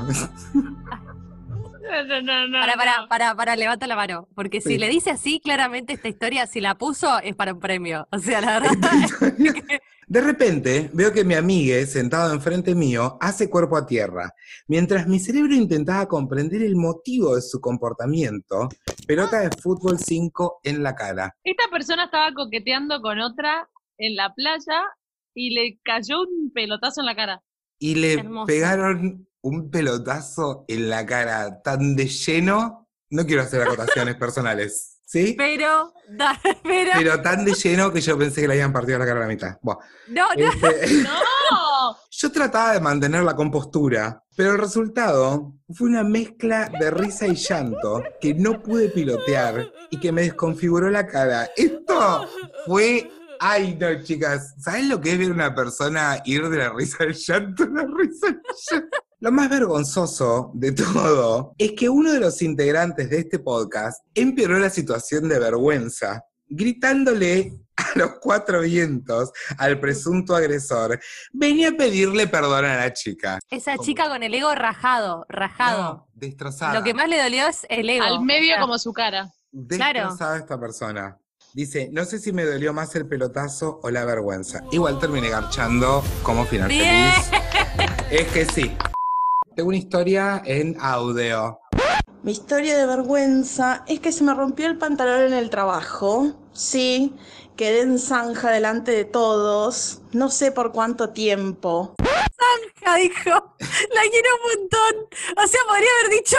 No, 1.91 2.03
no, 2.05 2.21
no, 2.21 2.47
no, 2.47 2.59
Para, 2.59 2.75
para, 2.75 3.07
para, 3.09 3.35
para, 3.35 3.55
levanta 3.55 3.85
la 3.85 3.95
mano. 3.95 4.27
Porque 4.33 4.61
si 4.61 4.77
le 4.77 4.87
dice 4.87 5.11
así, 5.11 5.41
claramente 5.43 5.93
esta 5.93 6.07
historia, 6.07 6.47
si 6.47 6.61
la 6.61 6.77
puso, 6.77 7.19
es 7.19 7.35
para 7.35 7.53
un 7.53 7.59
premio. 7.59 8.07
O 8.11 8.19
sea, 8.19 8.39
la 8.39 8.59
verdad. 8.59 8.71
De 10.07 10.19
repente 10.19 10.89
veo 10.91 11.13
que 11.13 11.23
mi 11.23 11.35
amigue, 11.35 11.85
sentado 11.85 12.33
enfrente 12.33 12.75
mío, 12.75 13.17
hace 13.21 13.49
cuerpo 13.49 13.77
a 13.77 13.85
tierra. 13.85 14.33
Mientras 14.67 15.07
mi 15.07 15.19
cerebro 15.19 15.53
intentaba 15.53 16.05
comprender 16.07 16.63
el 16.63 16.75
motivo 16.75 17.35
de 17.35 17.41
su 17.41 17.61
comportamiento, 17.61 18.67
pelota 19.11 19.39
de 19.41 19.49
fútbol 19.61 19.99
5 19.99 20.61
en 20.63 20.83
la 20.83 20.95
cara. 20.95 21.35
Esta 21.43 21.63
persona 21.69 22.05
estaba 22.05 22.33
coqueteando 22.33 23.01
con 23.01 23.19
otra 23.19 23.67
en 23.97 24.15
la 24.15 24.33
playa 24.33 24.83
y 25.35 25.49
le 25.53 25.79
cayó 25.83 26.21
un 26.21 26.51
pelotazo 26.53 27.01
en 27.01 27.07
la 27.07 27.15
cara. 27.15 27.41
Y 27.77 27.95
le 27.95 28.13
Hermoso. 28.13 28.45
pegaron 28.47 29.27
un 29.41 29.69
pelotazo 29.69 30.63
en 30.69 30.89
la 30.89 31.05
cara 31.05 31.61
tan 31.61 31.97
de 31.97 32.07
lleno. 32.07 32.87
No 33.09 33.25
quiero 33.25 33.41
hacer 33.41 33.61
acotaciones 33.63 34.15
personales, 34.23 35.01
¿sí? 35.05 35.35
Pero, 35.37 35.93
da- 36.07 36.39
pero, 36.63 36.91
Pero 36.95 37.21
tan 37.21 37.43
de 37.43 37.53
lleno 37.53 37.91
que 37.91 37.99
yo 37.99 38.17
pensé 38.17 38.39
que 38.39 38.47
le 38.47 38.53
habían 38.53 38.71
partido 38.71 38.97
la 38.97 39.05
cara 39.05 39.17
a 39.19 39.23
la 39.23 39.27
mitad. 39.27 39.57
Buah. 39.61 39.75
no, 40.07 40.27
no. 40.35 40.47
Este- 40.47 41.03
Yo 42.09 42.31
trataba 42.31 42.73
de 42.73 42.79
mantener 42.79 43.23
la 43.23 43.35
compostura, 43.35 44.23
pero 44.35 44.51
el 44.51 44.59
resultado 44.59 45.53
fue 45.73 45.89
una 45.89 46.03
mezcla 46.03 46.71
de 46.79 46.91
risa 46.91 47.27
y 47.27 47.35
llanto 47.35 48.03
que 48.19 48.33
no 48.33 48.61
pude 48.61 48.89
pilotear 48.89 49.71
y 49.89 49.99
que 49.99 50.11
me 50.11 50.23
desconfiguró 50.23 50.89
la 50.89 51.07
cara. 51.07 51.49
Esto 51.55 52.27
fue... 52.65 53.09
Ay, 53.43 53.75
no, 53.79 54.03
chicas, 54.03 54.53
¿sabes 54.59 54.85
lo 54.85 55.01
que 55.01 55.13
es 55.13 55.17
ver 55.17 55.31
una 55.31 55.55
persona 55.55 56.21
ir 56.25 56.47
de 56.47 56.57
la 56.57 56.69
risa 56.69 56.97
al 57.03 57.13
llanto 57.13 57.63
a 57.63 57.67
la 57.73 57.87
risa 57.97 58.27
al 58.27 58.41
llanto? 58.69 58.97
Lo 59.21 59.31
más 59.31 59.51
vergonzoso 59.51 60.49
de 60.55 60.71
todo 60.71 61.53
es 61.59 61.73
que 61.73 61.87
uno 61.87 62.11
de 62.11 62.19
los 62.19 62.41
integrantes 62.41 63.07
de 63.07 63.19
este 63.19 63.37
podcast 63.37 64.03
empeoró 64.15 64.57
la 64.57 64.71
situación 64.71 65.29
de 65.29 65.37
vergüenza, 65.37 66.23
gritándole 66.51 67.53
a 67.77 67.97
los 67.97 68.11
cuatro 68.21 68.61
vientos 68.61 69.31
al 69.57 69.79
presunto 69.79 70.35
agresor 70.35 70.99
venía 71.33 71.69
a 71.69 71.71
pedirle 71.71 72.27
perdón 72.27 72.65
a 72.65 72.75
la 72.75 72.93
chica. 72.93 73.39
Esa 73.49 73.75
¿Cómo? 73.75 73.83
chica 73.85 74.07
con 74.09 74.21
el 74.21 74.33
ego 74.33 74.53
rajado, 74.53 75.25
rajado. 75.29 75.81
No, 75.81 76.07
destrozada. 76.13 76.73
Lo 76.73 76.83
que 76.83 76.93
más 76.93 77.07
le 77.09 77.21
dolió 77.21 77.47
es 77.47 77.65
el 77.69 77.89
ego. 77.89 78.03
Al 78.05 78.21
medio 78.21 78.51
O 78.51 78.55
sea, 78.55 78.61
como 78.61 78.77
su 78.77 78.93
cara. 78.93 79.31
claro. 79.69 79.99
Destrozada 80.01 80.37
esta 80.37 80.59
persona. 80.59 81.17
Dice, 81.53 81.89
no 81.91 82.05
sé 82.05 82.19
si 82.19 82.31
me 82.31 82.45
dolió 82.45 82.71
más 82.71 82.95
el 82.95 83.07
pelotazo 83.07 83.79
o 83.83 83.89
la 83.89 84.05
vergüenza. 84.05 84.61
Igual 84.71 84.99
terminé 84.99 85.29
garchando 85.29 86.03
como 86.23 86.45
final 86.45 86.67
Bien. 86.69 87.11
feliz. 87.11 87.41
Es 88.11 88.27
que 88.27 88.45
sí. 88.45 88.75
Tengo 89.55 89.69
una 89.69 89.77
historia 89.77 90.41
en 90.45 90.75
audio. 90.79 91.59
Mi 92.23 92.33
historia 92.33 92.77
de 92.77 92.85
vergüenza 92.85 93.83
es 93.87 93.99
que 93.99 94.11
se 94.11 94.23
me 94.23 94.35
rompió 94.35 94.67
el 94.67 94.77
pantalón 94.77 95.21
en 95.21 95.33
el 95.33 95.49
trabajo. 95.49 96.35
Sí, 96.53 97.15
quedé 97.57 97.81
en 97.81 97.97
zanja 97.97 98.51
delante 98.51 98.91
de 98.91 99.05
todos. 99.05 100.01
No 100.11 100.29
sé 100.29 100.51
por 100.51 100.71
cuánto 100.71 101.09
tiempo. 101.09 101.95
Zanja, 101.97 102.95
dijo. 102.97 103.29
La 103.29 104.01
quiero 104.11 104.29
un 104.35 104.59
montón. 104.59 105.07
O 105.43 105.47
sea, 105.47 105.61
podría 105.67 105.89
haber 105.99 106.19
dicho 106.19 106.37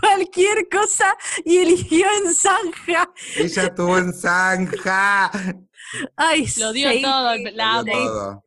cualquier 0.00 0.68
cosa 0.70 1.14
y 1.44 1.58
eligió 1.58 2.06
en 2.24 2.34
zanja. 2.34 3.10
Ella 3.36 3.64
estuvo 3.64 3.98
en 3.98 4.14
zanja. 4.14 5.30
Ay, 6.16 6.46
Lo 6.56 6.72
dio 6.72 6.90
sí, 6.92 7.02
todo, 7.02 7.34
la 7.52 7.82
Dio 7.82 7.92
todo. 7.92 8.44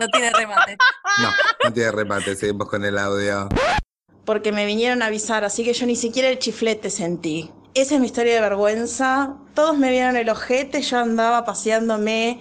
No 0.00 0.08
tiene 0.08 0.30
remate. 0.30 0.76
No, 1.20 1.30
no 1.64 1.72
tiene 1.72 1.90
remate, 1.90 2.36
seguimos 2.36 2.68
con 2.68 2.84
el 2.86 2.96
audio. 2.96 3.48
Porque 4.26 4.52
me 4.52 4.66
vinieron 4.66 5.02
a 5.02 5.06
avisar, 5.06 5.44
así 5.44 5.64
que 5.64 5.72
yo 5.72 5.86
ni 5.86 5.96
siquiera 5.96 6.28
el 6.28 6.38
chiflete 6.38 6.90
sentí. 6.90 7.50
Esa 7.74 7.94
es 7.94 8.00
mi 8.00 8.06
historia 8.06 8.34
de 8.34 8.40
vergüenza. 8.40 9.36
Todos 9.54 9.78
me 9.78 9.90
vieron 9.90 10.16
el 10.16 10.28
ojete, 10.28 10.82
yo 10.82 10.98
andaba 10.98 11.44
paseándome 11.44 12.40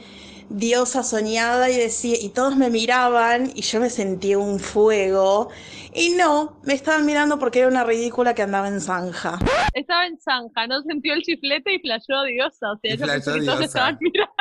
diosa 0.50 1.02
soñada 1.04 1.70
y 1.72 1.78
decía, 1.78 2.16
y 2.22 2.30
todos 2.30 2.56
me 2.56 2.70
miraban 2.70 3.52
y 3.56 3.62
yo 3.62 3.80
me 3.80 3.90
sentía 3.90 4.38
un 4.38 4.60
fuego. 4.60 5.50
Y 5.94 6.10
no, 6.12 6.60
me 6.64 6.74
estaban 6.74 7.06
mirando 7.06 7.40
porque 7.40 7.60
era 7.60 7.68
una 7.68 7.84
ridícula 7.84 8.34
que 8.34 8.42
andaba 8.44 8.68
en 8.68 8.82
zanja. 8.82 9.40
Estaba 9.74 10.06
en 10.08 10.20
zanja, 10.20 10.68
no 10.68 10.82
sintió 10.84 11.14
el 11.14 11.22
chiflete 11.24 11.74
y 11.76 11.80
flasheó 11.80 12.24
diosa. 12.24 12.72
O 12.74 12.78
sea, 12.78 12.94
Y 12.94 12.98
yo 12.98 13.06
pensé 13.08 13.34
que 13.34 13.46
todos 13.46 13.62
estaban 13.62 13.98
mirando. 14.00 14.34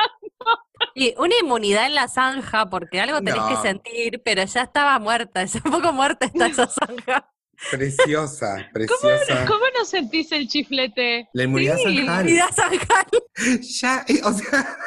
Y 0.93 1.13
una 1.17 1.33
inmunidad 1.41 1.87
en 1.87 1.95
la 1.95 2.07
zanja, 2.07 2.69
porque 2.69 2.99
algo 3.01 3.17
tenés 3.19 3.35
No. 3.37 3.49
que 3.49 3.55
sentir, 3.57 4.21
pero 4.23 4.43
ya 4.45 4.61
estaba 4.61 4.97
muerta, 4.99 5.43
ya 5.45 5.59
un 5.65 5.71
poco 5.71 5.91
muerta 5.91 6.25
está 6.27 6.47
esa 6.47 6.67
zanja. 6.67 7.29
Preciosa, 7.71 8.67
preciosa. 8.73 9.45
¿Cómo 9.47 9.63
no 9.77 9.85
sentís 9.85 10.31
el 10.31 10.47
chiflete? 10.47 11.27
La 11.33 11.43
inmunidad 11.43 11.77
Sí, 11.77 11.83
zanjal. 11.83 12.03
inmunidad 12.03 12.49
zanjal. 12.53 13.05
Ya, 13.81 14.05
eh, 14.07 14.21
o 14.23 14.31
sea, 14.33 14.77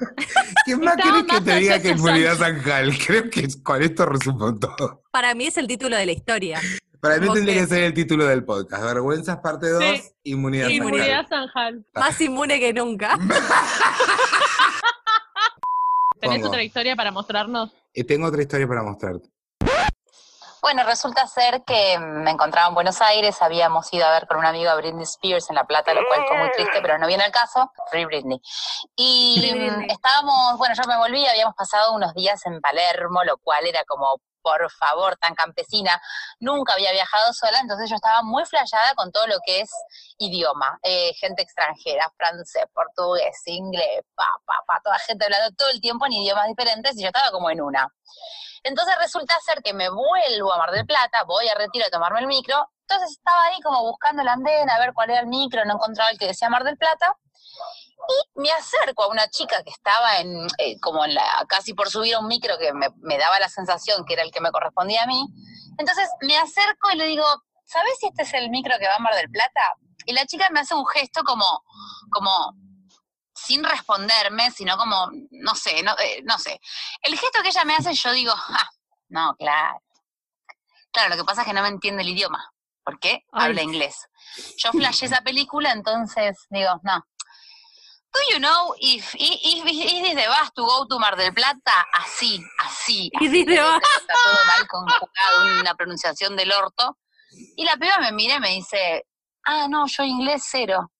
¿quién 0.64 0.80
más 0.80 0.96
querés 0.96 1.24
que 1.24 1.40
te 1.40 1.56
diga 1.56 1.80
que 1.80 1.88
inmunidad 1.90 2.36
zanjal? 2.36 2.96
Creo 3.06 3.30
que 3.30 3.48
con 3.62 3.82
esto 3.82 4.06
resumo 4.06 4.58
todo. 4.58 5.02
Para 5.10 5.34
mí 5.34 5.46
es 5.46 5.56
el 5.58 5.66
título 5.66 5.96
de 5.96 6.06
la 6.06 6.12
historia. 6.12 6.60
Para 7.00 7.16
mí 7.16 7.28
tendría 7.32 7.54
que 7.62 7.66
ser 7.66 7.84
el 7.84 7.94
título 7.94 8.26
del 8.26 8.44
podcast. 8.44 8.82
Vergüenzas 8.84 9.38
parte 9.38 9.70
2, 9.70 9.82
Sí. 9.82 10.02
inmunidad 10.24 10.68
zanjal. 10.68 10.76
Inmunidad 10.86 11.26
zanjal. 11.28 11.86
Más 11.94 12.20
inmune 12.20 12.60
que 12.60 12.72
nunca. 12.74 13.18
¿Tenés 16.20 16.36
Pongo. 16.38 16.48
otra 16.48 16.62
historia 16.62 16.94
para 16.96 17.10
mostrarnos? 17.10 17.70
Y 17.94 18.04
tengo 18.04 18.26
otra 18.26 18.42
historia 18.42 18.68
para 18.68 18.82
mostrarte. 18.82 19.29
Bueno, 20.62 20.82
resulta 20.84 21.26
ser 21.26 21.62
que 21.64 21.98
me 21.98 22.30
encontraba 22.30 22.68
en 22.68 22.74
Buenos 22.74 23.00
Aires, 23.00 23.40
habíamos 23.40 23.90
ido 23.94 24.04
a 24.06 24.10
ver 24.12 24.26
con 24.26 24.36
un 24.36 24.44
amigo 24.44 24.70
a 24.70 24.74
Britney 24.74 25.04
Spears 25.04 25.48
en 25.48 25.56
La 25.56 25.64
Plata, 25.64 25.94
lo 25.94 26.06
cual 26.06 26.26
fue 26.28 26.36
muy 26.36 26.50
triste, 26.50 26.80
pero 26.82 26.98
no 26.98 27.06
viene 27.06 27.24
al 27.24 27.32
caso, 27.32 27.70
Free 27.90 28.04
Britney. 28.04 28.40
Y 28.94 29.38
Britney. 29.40 29.70
mm, 29.70 29.90
estábamos, 29.90 30.58
bueno, 30.58 30.74
yo 30.74 30.86
me 30.86 30.98
volví, 30.98 31.26
habíamos 31.26 31.54
pasado 31.54 31.94
unos 31.94 32.12
días 32.14 32.44
en 32.44 32.60
Palermo, 32.60 33.24
lo 33.24 33.38
cual 33.38 33.66
era 33.66 33.82
como, 33.86 34.20
por 34.42 34.70
favor, 34.70 35.16
tan 35.16 35.34
campesina, 35.34 36.00
nunca 36.38 36.74
había 36.74 36.92
viajado 36.92 37.32
sola, 37.32 37.60
entonces 37.60 37.88
yo 37.90 37.96
estaba 37.96 38.22
muy 38.22 38.44
flayada 38.44 38.94
con 38.94 39.12
todo 39.12 39.26
lo 39.26 39.38
que 39.44 39.60
es 39.60 39.70
idioma, 40.18 40.78
eh, 40.82 41.12
gente 41.14 41.42
extranjera, 41.42 42.10
francés, 42.16 42.64
portugués, 42.74 43.36
inglés, 43.46 44.02
pa, 44.14 44.26
pa, 44.44 44.54
pa, 44.66 44.80
toda 44.82 44.98
gente 44.98 45.24
hablando 45.24 45.54
todo 45.56 45.70
el 45.70 45.80
tiempo 45.80 46.06
en 46.06 46.12
idiomas 46.12 46.46
diferentes 46.46 46.96
y 46.96 47.02
yo 47.02 47.08
estaba 47.08 47.30
como 47.30 47.50
en 47.50 47.60
una. 47.60 47.88
Entonces 48.62 48.94
resulta 48.98 49.38
ser 49.40 49.62
que 49.62 49.72
me 49.72 49.88
vuelvo 49.88 50.52
a 50.52 50.58
Mar 50.58 50.70
del 50.70 50.84
Plata, 50.84 51.24
voy 51.24 51.48
a 51.48 51.54
Retiro 51.54 51.86
a 51.86 51.90
tomarme 51.90 52.20
el 52.20 52.26
micro, 52.26 52.68
entonces 52.86 53.12
estaba 53.12 53.44
ahí 53.44 53.60
como 53.60 53.82
buscando 53.82 54.22
el 54.22 54.28
andén, 54.28 54.68
a 54.68 54.78
ver 54.78 54.92
cuál 54.92 55.10
era 55.10 55.20
el 55.20 55.26
micro, 55.26 55.64
no 55.64 55.74
encontraba 55.74 56.10
el 56.10 56.18
que 56.18 56.26
decía 56.26 56.50
Mar 56.50 56.64
del 56.64 56.76
Plata, 56.76 57.16
Y 58.08 58.40
me 58.40 58.50
acerco 58.50 59.04
a 59.04 59.08
una 59.08 59.28
chica 59.28 59.62
que 59.62 59.70
estaba 59.70 60.18
en, 60.18 60.46
eh, 60.58 60.78
como 60.80 61.04
en 61.04 61.14
la, 61.14 61.44
casi 61.48 61.74
por 61.74 61.88
subir 61.90 62.14
a 62.14 62.20
un 62.20 62.26
micro 62.26 62.58
que 62.58 62.72
me, 62.72 62.88
me 62.96 63.18
daba 63.18 63.38
la 63.38 63.48
sensación 63.48 64.04
que 64.04 64.14
era 64.14 64.22
el 64.22 64.30
que 64.30 64.40
me 64.40 64.50
correspondía 64.50 65.04
a 65.04 65.06
mí. 65.06 65.26
Entonces 65.78 66.08
me 66.22 66.36
acerco 66.36 66.90
y 66.92 66.96
le 66.96 67.06
digo, 67.06 67.24
¿sabes 67.64 67.92
si 67.98 68.06
este 68.06 68.22
es 68.22 68.34
el 68.34 68.50
micro 68.50 68.74
que 68.78 68.86
va 68.86 68.96
a 68.96 68.98
Mar 68.98 69.14
del 69.14 69.30
Plata? 69.30 69.76
Y 70.06 70.12
la 70.12 70.26
chica 70.26 70.48
me 70.50 70.60
hace 70.60 70.74
un 70.74 70.86
gesto 70.86 71.22
como, 71.22 71.62
como 72.10 72.54
sin 73.34 73.64
responderme, 73.64 74.50
sino 74.50 74.76
como, 74.76 75.08
no 75.30 75.54
sé, 75.54 75.82
no, 75.82 75.92
eh, 75.98 76.22
no 76.24 76.38
sé. 76.38 76.60
El 77.02 77.16
gesto 77.18 77.42
que 77.42 77.48
ella 77.48 77.64
me 77.64 77.76
hace, 77.76 77.94
yo 77.94 78.12
digo, 78.12 78.32
ah, 78.34 78.68
no, 79.08 79.34
claro. 79.36 79.80
Claro, 80.92 81.10
lo 81.10 81.16
que 81.16 81.24
pasa 81.24 81.42
es 81.42 81.46
que 81.46 81.52
no 81.52 81.62
me 81.62 81.68
entiende 81.68 82.02
el 82.02 82.08
idioma. 82.08 82.52
¿Por 82.84 82.98
qué? 82.98 83.24
Ay. 83.32 83.46
Habla 83.46 83.62
inglés. 83.62 84.08
Yo 84.56 84.72
flashé 84.72 85.06
esa 85.06 85.20
película, 85.20 85.72
entonces 85.72 86.46
digo, 86.50 86.80
no. 86.82 87.04
Do 88.12 88.20
you 88.32 88.40
know 88.40 88.74
if, 88.80 89.14
if, 89.14 89.38
if, 89.44 89.64
if 89.66 90.02
this 90.02 90.14
the 90.14 90.26
bus 90.28 90.50
to 90.56 90.62
go 90.62 90.84
to 90.88 90.98
Mar 90.98 91.16
del 91.16 91.32
Plata? 91.32 91.86
Así, 91.94 92.42
así. 92.58 93.08
Está 93.14 93.80
todo 93.80 94.44
mal 94.46 94.66
conjugado, 94.66 95.60
una 95.60 95.74
pronunciación 95.74 96.36
del 96.36 96.50
orto. 96.50 96.98
Y 97.56 97.64
la 97.64 97.76
piba 97.76 97.98
me 98.00 98.10
mira 98.10 98.36
y 98.36 98.40
me 98.40 98.48
dice, 98.50 99.04
ah, 99.46 99.68
no, 99.68 99.86
yo 99.86 100.02
inglés 100.02 100.42
cero. 100.50 100.90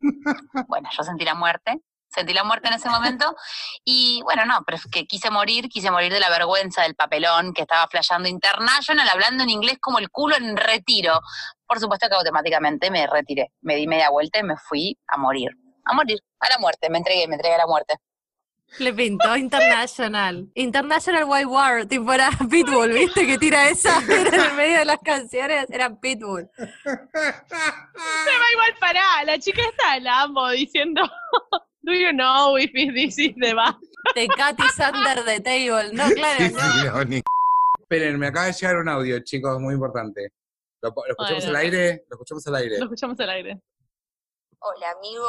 Bueno, 0.68 0.88
yo 0.90 1.02
sentí 1.02 1.24
la 1.24 1.34
muerte, 1.34 1.80
sentí 2.08 2.32
la 2.32 2.44
muerte 2.44 2.68
en 2.68 2.74
ese 2.74 2.88
momento. 2.88 3.36
Y 3.84 4.22
bueno, 4.22 4.46
no, 4.46 4.62
pero 4.64 4.76
es 4.76 4.86
que 4.86 5.04
quise 5.04 5.30
morir, 5.30 5.68
quise 5.68 5.90
morir 5.90 6.12
de 6.12 6.20
la 6.20 6.30
vergüenza 6.30 6.82
del 6.82 6.94
papelón 6.94 7.52
que 7.52 7.62
estaba 7.62 7.86
flasheando 7.88 8.28
international, 8.28 9.08
hablando 9.08 9.42
en 9.42 9.50
inglés 9.50 9.76
como 9.80 9.98
el 9.98 10.10
culo 10.10 10.36
en 10.36 10.56
retiro. 10.56 11.20
Por 11.66 11.78
supuesto 11.78 12.08
que 12.08 12.14
automáticamente 12.14 12.90
me 12.90 13.06
retiré, 13.06 13.52
me 13.60 13.76
di 13.76 13.86
media 13.86 14.08
vuelta 14.08 14.38
y 14.38 14.44
me 14.44 14.56
fui 14.56 14.98
a 15.08 15.18
morir. 15.18 15.50
A 15.86 15.94
morir, 15.94 16.18
a 16.40 16.48
la 16.48 16.58
muerte, 16.58 16.88
me 16.90 16.98
entregué, 16.98 17.26
me 17.28 17.34
entregué 17.36 17.54
a 17.54 17.58
la 17.58 17.66
muerte. 17.66 17.94
Le 18.78 18.92
pintó 18.92 19.36
International. 19.36 20.48
International 20.54 21.24
White 21.24 21.46
War, 21.46 21.86
tipo 21.86 22.12
era 22.12 22.30
Pitbull, 22.50 22.92
¿viste? 22.92 23.26
Que 23.26 23.38
tira 23.38 23.68
esa, 23.68 23.98
era 24.08 24.28
en 24.36 24.40
el 24.50 24.54
medio 24.54 24.78
de 24.78 24.84
las 24.86 24.98
canciones, 25.04 25.66
eran 25.70 26.00
Pitbull. 26.00 26.48
Pero 26.54 28.42
igual 28.52 28.74
pará, 28.80 29.24
la 29.24 29.38
chica 29.38 29.62
está 29.62 29.98
la 30.00 30.22
amo 30.22 30.48
diciendo, 30.50 31.02
do 31.82 31.92
you 31.92 32.10
know 32.12 32.56
if 32.58 32.72
this 32.72 33.18
is 33.18 33.34
the 33.40 33.54
bus? 33.54 33.76
The 34.14 34.28
cat 34.28 34.58
is 34.60 34.78
under 34.80 35.24
the 35.24 35.40
table. 35.40 35.92
No, 35.92 36.08
claro, 36.10 36.38
Sí, 36.38 36.52
no. 36.52 36.60
sí, 36.60 36.86
no, 36.86 37.04
ni- 37.04 37.22
Esperen, 37.80 38.18
me 38.18 38.26
acaba 38.28 38.46
de 38.46 38.52
llegar 38.52 38.76
un 38.78 38.88
audio, 38.88 39.20
chicos, 39.20 39.60
muy 39.60 39.74
importante. 39.74 40.32
¿Lo, 40.82 40.90
lo 40.90 41.04
escuchamos 41.10 41.44
Bueno. 41.44 41.58
al 41.58 41.64
aire? 41.64 42.04
Lo 42.08 42.14
escuchamos 42.16 42.46
al 42.46 42.54
aire. 42.56 42.78
Lo 42.78 42.84
escuchamos 42.84 43.20
al 43.20 43.30
aire. 43.30 43.60
Hola 44.58 44.90
amigo, 44.92 45.26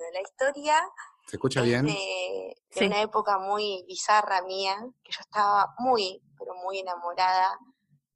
bueno, 0.00 0.12
la 0.14 0.20
historia 0.22 0.90
¿Se 1.26 1.36
escucha 1.36 1.60
es 1.60 1.66
bien? 1.66 1.86
de, 1.86 1.92
de 1.92 2.56
Sí. 2.70 2.86
una 2.86 3.00
época 3.02 3.38
muy 3.38 3.84
bizarra 3.86 4.42
mía, 4.42 4.76
que 5.04 5.12
yo 5.12 5.20
estaba 5.20 5.74
muy, 5.78 6.22
pero 6.38 6.54
muy 6.54 6.78
enamorada, 6.78 7.58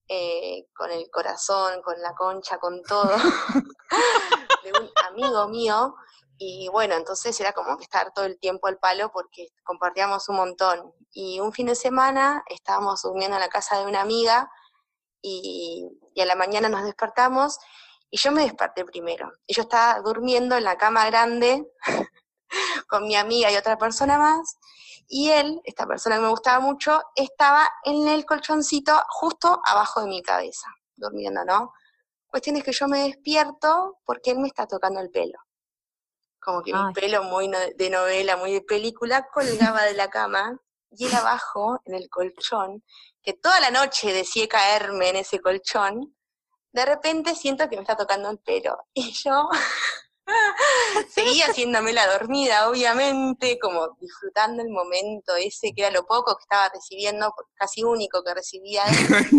eh, 0.09 0.67
con 0.75 0.91
el 0.91 1.09
corazón, 1.11 1.81
con 1.83 2.01
la 2.01 2.15
concha, 2.15 2.59
con 2.59 2.83
todo, 2.83 3.15
de 4.65 4.73
un 4.73 4.91
amigo 5.09 5.49
mío, 5.49 5.95
y 6.39 6.69
bueno, 6.69 6.95
entonces 6.95 7.39
era 7.41 7.53
como 7.53 7.77
que 7.77 7.85
estar 7.85 8.13
todo 8.13 8.25
el 8.25 8.39
tiempo 8.41 8.67
al 8.67 8.79
palo 8.79 9.11
porque 9.13 9.49
compartíamos 9.65 10.29
un 10.29 10.37
montón. 10.37 10.93
Y 11.13 11.39
un 11.39 11.53
fin 11.53 11.67
de 11.67 11.77
semana 11.77 12.43
estábamos 12.49 13.03
durmiendo 13.03 13.37
en 13.37 13.41
la 13.41 13.49
casa 13.49 13.79
de 13.79 13.87
una 13.87 14.01
amiga 14.01 14.51
y, 15.23 15.89
y 16.13 16.21
a 16.21 16.27
la 16.27 16.35
mañana 16.35 16.69
nos 16.69 16.83
despertamos 16.83 17.59
y 18.11 18.19
yo 18.19 18.33
me 18.33 18.43
desperté 18.43 18.85
primero. 18.85 19.31
Y 19.47 19.55
yo 19.55 19.63
estaba 19.63 20.01
durmiendo 20.01 20.57
en 20.57 20.65
la 20.65 20.77
cama 20.77 21.07
grande 21.07 21.67
con 22.89 23.07
mi 23.07 23.17
amiga 23.17 23.51
y 23.51 23.57
otra 23.57 23.77
persona 23.79 24.19
más, 24.19 24.59
y 25.07 25.31
él, 25.31 25.61
esta 25.65 25.87
persona 25.87 26.17
que 26.17 26.23
me 26.23 26.29
gustaba 26.31 26.61
mucho, 26.61 27.03
estaba 27.15 27.69
en 27.85 28.09
el 28.09 28.25
colchoncito 28.25 28.93
justo 29.09 29.61
abajo 29.65 30.01
de 30.01 30.09
mi 30.09 30.23
cabeza, 30.23 30.69
durmiendo, 30.97 31.45
¿no? 31.45 31.73
Cuestión 32.27 32.57
es 32.57 32.65
que 32.65 32.73
yo 32.73 32.89
me 32.89 33.05
despierto 33.05 33.99
porque 34.05 34.31
él 34.33 34.39
me 34.39 34.49
está 34.49 34.67
tocando 34.67 35.01
el 35.01 35.11
pelo. 35.11 35.39
Como 36.41 36.63
que 36.63 36.73
Ay. 36.75 36.87
mi 36.87 36.93
pelo 36.95 37.23
muy 37.25 37.49
no- 37.49 37.59
de 37.59 37.91
novela, 37.91 38.37
muy 38.37 38.53
de 38.53 38.61
película, 38.63 39.27
colgaba 39.33 39.83
de 39.85 39.95
la 39.95 40.09
cama, 40.09 40.59
y 40.91 41.07
él 41.07 41.15
abajo, 41.15 41.81
en 41.85 41.95
el 41.95 42.09
colchón, 42.09 42.85
que 43.23 43.33
toda 43.35 43.61
la 43.61 43.71
noche 43.71 44.13
decía 44.13 44.47
caerme 44.49 45.11
en 45.11 45.17
ese 45.17 45.41
colchón, 45.41 46.15
de 46.75 46.85
repente 46.85 47.35
siento 47.37 47.69
que 47.69 47.77
me 47.77 47.83
está 47.83 47.97
tocando 47.97 48.29
el 48.31 48.39
pelo. 48.39 48.77
Y 48.93 49.13
yo 49.13 49.49
seguía 51.09 51.47
haciéndome 51.49 51.93
la 51.93 52.07
dormida, 52.19 52.69
obviamente, 52.69 53.59
como 53.61 53.97
disfrutando 54.01 54.61
el 54.61 54.71
momento 54.71 55.37
ese, 55.37 55.73
que 55.73 55.83
era 55.83 55.93
lo 55.93 56.05
poco 56.05 56.35
que 56.37 56.43
estaba 56.43 56.69
recibiendo, 56.75 57.33
casi 57.55 57.85
único 57.85 58.25
que 58.25 58.35
recibía 58.35 58.83
él. 58.89 59.37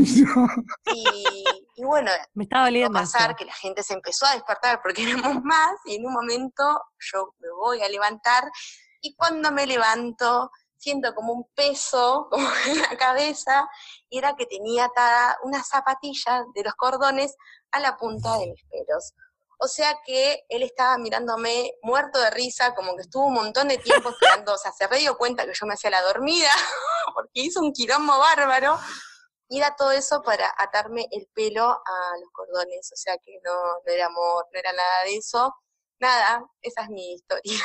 Y, 0.94 1.44
y 1.76 1.84
bueno, 1.84 2.10
Me 2.34 2.46
estaba 2.46 2.68
a 2.68 2.90
pasar 2.90 3.32
esto. 3.32 3.36
que 3.36 3.46
la 3.46 3.54
gente 3.54 3.84
se 3.84 3.94
empezó 3.94 4.26
a 4.26 4.34
despertar 4.34 4.80
porque 4.82 5.04
éramos 5.04 5.44
más, 5.44 5.74
y 5.84 5.96
en 5.96 6.06
un 6.06 6.14
momento 6.14 6.64
yo 7.12 7.34
me 7.40 7.50
voy 7.52 7.82
a 7.82 7.90
levantar, 7.90 8.50
y 9.02 9.14
cuando 9.16 9.52
me 9.52 9.68
levanto, 9.68 10.50
siento 10.86 11.16
como 11.16 11.34
un 11.34 11.46
peso 11.56 12.28
como 12.32 12.48
en 12.68 12.80
la 12.80 12.96
cabeza, 12.98 13.68
y 14.10 14.20
era 14.20 14.36
que 14.36 14.46
tenía 14.46 14.86
atada 14.86 15.38
una 15.44 15.64
zapatilla 15.64 16.44
de 16.54 16.64
los 16.64 16.76
cordones 16.76 17.36
a 17.72 17.80
la 17.80 17.98
punta 17.98 18.38
de 18.38 18.48
mis 18.48 18.64
pelos. 18.70 19.14
O 19.58 19.68
sea 19.68 19.98
que 20.06 20.46
él 20.50 20.64
estaba 20.64 20.98
mirándome 20.98 21.72
muerto 21.82 22.20
de 22.20 22.30
risa, 22.30 22.76
como 22.76 22.96
que 22.96 23.04
estuvo 23.04 23.26
un 23.26 23.34
montón 23.34 23.70
de 23.70 23.78
tiempo 23.78 24.10
esperando, 24.10 24.54
o 24.54 24.58
sea, 24.58 24.72
se 24.74 24.88
dio 24.98 25.18
cuenta 25.18 25.46
que 25.46 25.54
yo 25.60 25.66
me 25.66 25.74
hacía 25.74 25.90
la 25.90 26.02
dormida, 26.02 26.50
porque 27.16 27.42
hizo 27.42 27.62
un 27.62 27.72
quilombo 27.72 28.20
bárbaro, 28.20 28.78
y 29.48 29.58
era 29.60 29.76
todo 29.76 29.92
eso 29.92 30.22
para 30.22 30.54
atarme 30.58 31.08
el 31.12 31.28
pelo 31.34 31.64
a 31.64 32.18
los 32.20 32.30
cordones, 32.32 32.92
o 32.92 32.96
sea 32.96 33.18
que 33.18 33.40
no, 33.44 33.54
no 33.54 33.92
era 33.92 34.10
no 34.10 34.44
era 34.60 34.74
nada 34.74 35.04
de 35.06 35.16
eso. 35.18 35.54
Nada, 36.00 36.44
esa 36.62 36.84
es 36.84 36.90
mi 36.90 37.14
historia. 37.14 37.64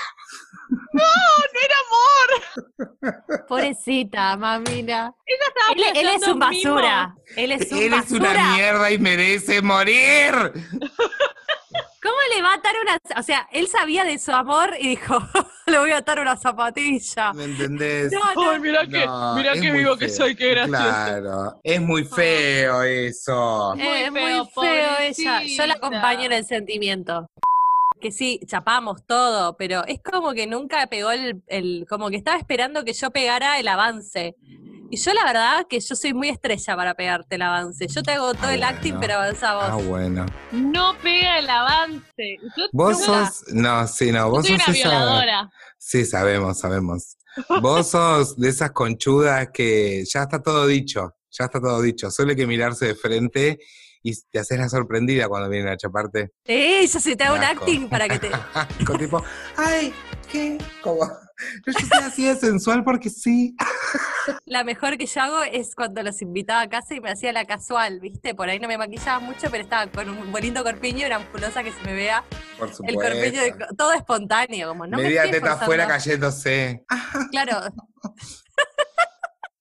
Pobrecita, 3.48 4.36
mamina. 4.36 5.12
Estaba 5.26 5.72
Él, 5.74 5.84
él 5.96 6.08
es 6.14 6.28
un 6.28 6.38
basura. 6.38 7.14
Él 7.36 7.52
es 7.52 7.72
un 7.72 7.78
Él 7.78 7.94
es 7.94 8.10
una 8.12 8.54
mierda 8.54 8.90
y 8.90 8.98
merece 8.98 9.62
morir. 9.62 10.32
¿Cómo 12.02 12.16
le 12.34 12.42
va 12.42 12.52
a 12.52 12.54
atar 12.54 12.74
una.? 12.80 12.98
O 13.18 13.22
sea, 13.22 13.46
él 13.52 13.68
sabía 13.68 14.04
de 14.04 14.18
su 14.18 14.32
amor 14.32 14.74
y 14.78 14.88
dijo: 14.88 15.18
Le 15.66 15.78
voy 15.78 15.90
a 15.90 15.98
atar 15.98 16.18
una 16.18 16.36
zapatilla. 16.36 17.32
¿Me 17.34 17.44
entendés? 17.44 18.10
No, 18.12 18.20
no. 18.34 18.50
Ay, 18.52 18.60
mira 18.60 18.86
que, 18.86 19.04
No, 19.04 19.34
mira 19.34 19.52
es 19.52 19.60
qué 19.60 19.68
muy 19.68 19.78
vivo 19.80 19.96
que 19.96 20.08
soy, 20.08 20.34
qué 20.34 20.50
gracioso. 20.50 20.82
Claro, 20.82 21.60
es 21.62 21.80
muy 21.80 22.04
feo 22.04 22.82
eso. 22.82 23.74
Muy 23.76 23.86
Eh, 23.86 24.04
Es 24.06 24.12
muy 24.12 24.20
feo, 24.20 24.46
feo 24.46 24.98
ella. 25.00 25.42
Yo 25.42 25.66
la 25.66 25.74
acompaño 25.74 26.22
en 26.24 26.32
el 26.32 26.44
sentimiento. 26.46 27.28
Que 28.00 28.10
sí, 28.12 28.40
chapamos 28.46 29.04
todo, 29.06 29.56
pero 29.56 29.84
es 29.86 30.00
como 30.02 30.32
que 30.32 30.46
nunca 30.46 30.86
pegó 30.86 31.10
el, 31.10 31.42
el- 31.48 31.86
como 31.88 32.08
que 32.10 32.16
estaba 32.16 32.38
esperando 32.38 32.84
que 32.84 32.92
yo 32.94 33.10
pegara 33.10 33.58
el 33.60 33.68
avance. 33.68 34.34
Y 34.92 34.96
yo 34.96 35.12
la 35.14 35.22
verdad 35.24 35.66
que 35.68 35.78
yo 35.78 35.94
soy 35.94 36.12
muy 36.14 36.28
estrella 36.30 36.74
para 36.74 36.94
pegarte 36.94 37.36
el 37.36 37.42
avance. 37.42 37.86
Yo 37.86 38.02
te 38.02 38.10
hago 38.12 38.32
todo 38.34 38.46
Ah, 38.48 38.54
el 38.54 38.62
acting, 38.64 38.94
bueno. 38.94 39.00
pero 39.00 39.14
avanzamos. 39.14 39.64
Ah, 39.68 39.88
bueno. 39.88 40.26
No 40.50 40.96
pega 41.00 41.38
el 41.38 41.48
avance. 41.48 42.38
Yo, 42.56 42.64
Vos 42.72 43.04
sos. 43.04 43.44
No, 43.52 43.86
sí, 43.86 44.10
no, 44.10 44.18
yo 44.18 44.30
vos 44.30 44.46
soy 44.46 44.58
sos 44.58 44.68
una 44.68 44.76
esa. 44.78 44.88
violadora. 44.88 45.50
Sí, 45.78 46.04
sabemos, 46.04 46.58
sabemos. 46.58 47.16
Vos 47.60 47.86
sos 47.90 48.36
de 48.36 48.48
esas 48.48 48.72
conchudas 48.72 49.50
que 49.52 50.04
ya 50.12 50.22
está 50.22 50.42
todo 50.42 50.66
dicho, 50.66 51.14
ya 51.30 51.44
está 51.44 51.60
todo 51.60 51.80
dicho. 51.80 52.10
Solo 52.10 52.30
hay 52.30 52.36
que 52.36 52.46
mirarse 52.48 52.86
de 52.86 52.94
frente 52.96 53.60
y 54.02 54.14
te 54.30 54.38
haces 54.38 54.58
la 54.58 54.68
sorprendida 54.68 55.28
cuando 55.28 55.48
vienen 55.48 55.72
a 55.72 55.76
chaparte. 55.76 56.30
Yo 56.46 57.00
sí 57.00 57.16
te 57.16 57.24
hago 57.24 57.36
un 57.36 57.44
acting 57.44 57.88
para 57.88 58.08
que 58.08 58.18
te. 58.18 58.30
Con 58.86 58.98
tipo, 58.98 59.22
ay, 59.56 59.92
¿qué? 60.30 60.58
Como, 60.82 61.00
yo 61.66 61.72
soy 61.72 61.98
así 62.02 62.24
de 62.24 62.36
sensual 62.36 62.84
porque 62.84 63.10
sí. 63.10 63.54
La 64.44 64.64
mejor 64.64 64.96
que 64.98 65.06
yo 65.06 65.20
hago 65.22 65.42
es 65.42 65.74
cuando 65.74 66.02
los 66.02 66.20
invitaba 66.22 66.60
a 66.62 66.68
casa 66.68 66.94
y 66.94 67.00
me 67.00 67.10
hacía 67.10 67.32
la 67.32 67.44
casual, 67.46 68.00
¿viste? 68.00 68.34
Por 68.34 68.48
ahí 68.48 68.58
no 68.60 68.68
me 68.68 68.78
maquillaba 68.78 69.18
mucho, 69.18 69.48
pero 69.50 69.62
estaba 69.64 69.90
con 69.90 70.08
un 70.08 70.30
bonito 70.30 70.62
corpiño 70.62 70.98
y 71.00 71.04
una 71.06 71.18
musculosa 71.18 71.62
que 71.62 71.72
se 71.72 71.82
me 71.84 71.94
vea 71.94 72.24
Por 72.58 72.68
el 72.68 72.74
supuesto. 72.74 73.00
corpiño, 73.00 73.40
de- 73.42 73.54
todo 73.76 73.92
espontáneo, 73.92 74.68
como 74.68 74.86
no 74.86 74.96
me 74.98 75.04
Media 75.04 75.24
estoy 75.24 75.40
teta 75.40 75.52
afuera 75.54 75.86
cayéndose. 75.86 76.84
Claro. 77.30 77.60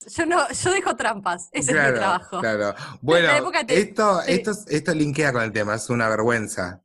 Yo 0.07 0.25
no, 0.25 0.49
yo 0.49 0.71
dejo 0.71 0.95
trampas, 0.95 1.49
ese 1.51 1.71
es 1.71 1.77
mi 1.77 1.93
trabajo. 1.97 2.39
Claro. 2.39 2.73
Bueno, 3.01 3.51
te- 3.67 3.79
esto, 3.79 4.21
sí. 4.21 4.31
esto, 4.33 4.51
esto 4.67 4.93
linkea 4.93 5.33
con 5.33 5.41
el 5.43 5.51
tema, 5.51 5.75
es 5.75 5.89
una 5.89 6.07
vergüenza. 6.07 6.81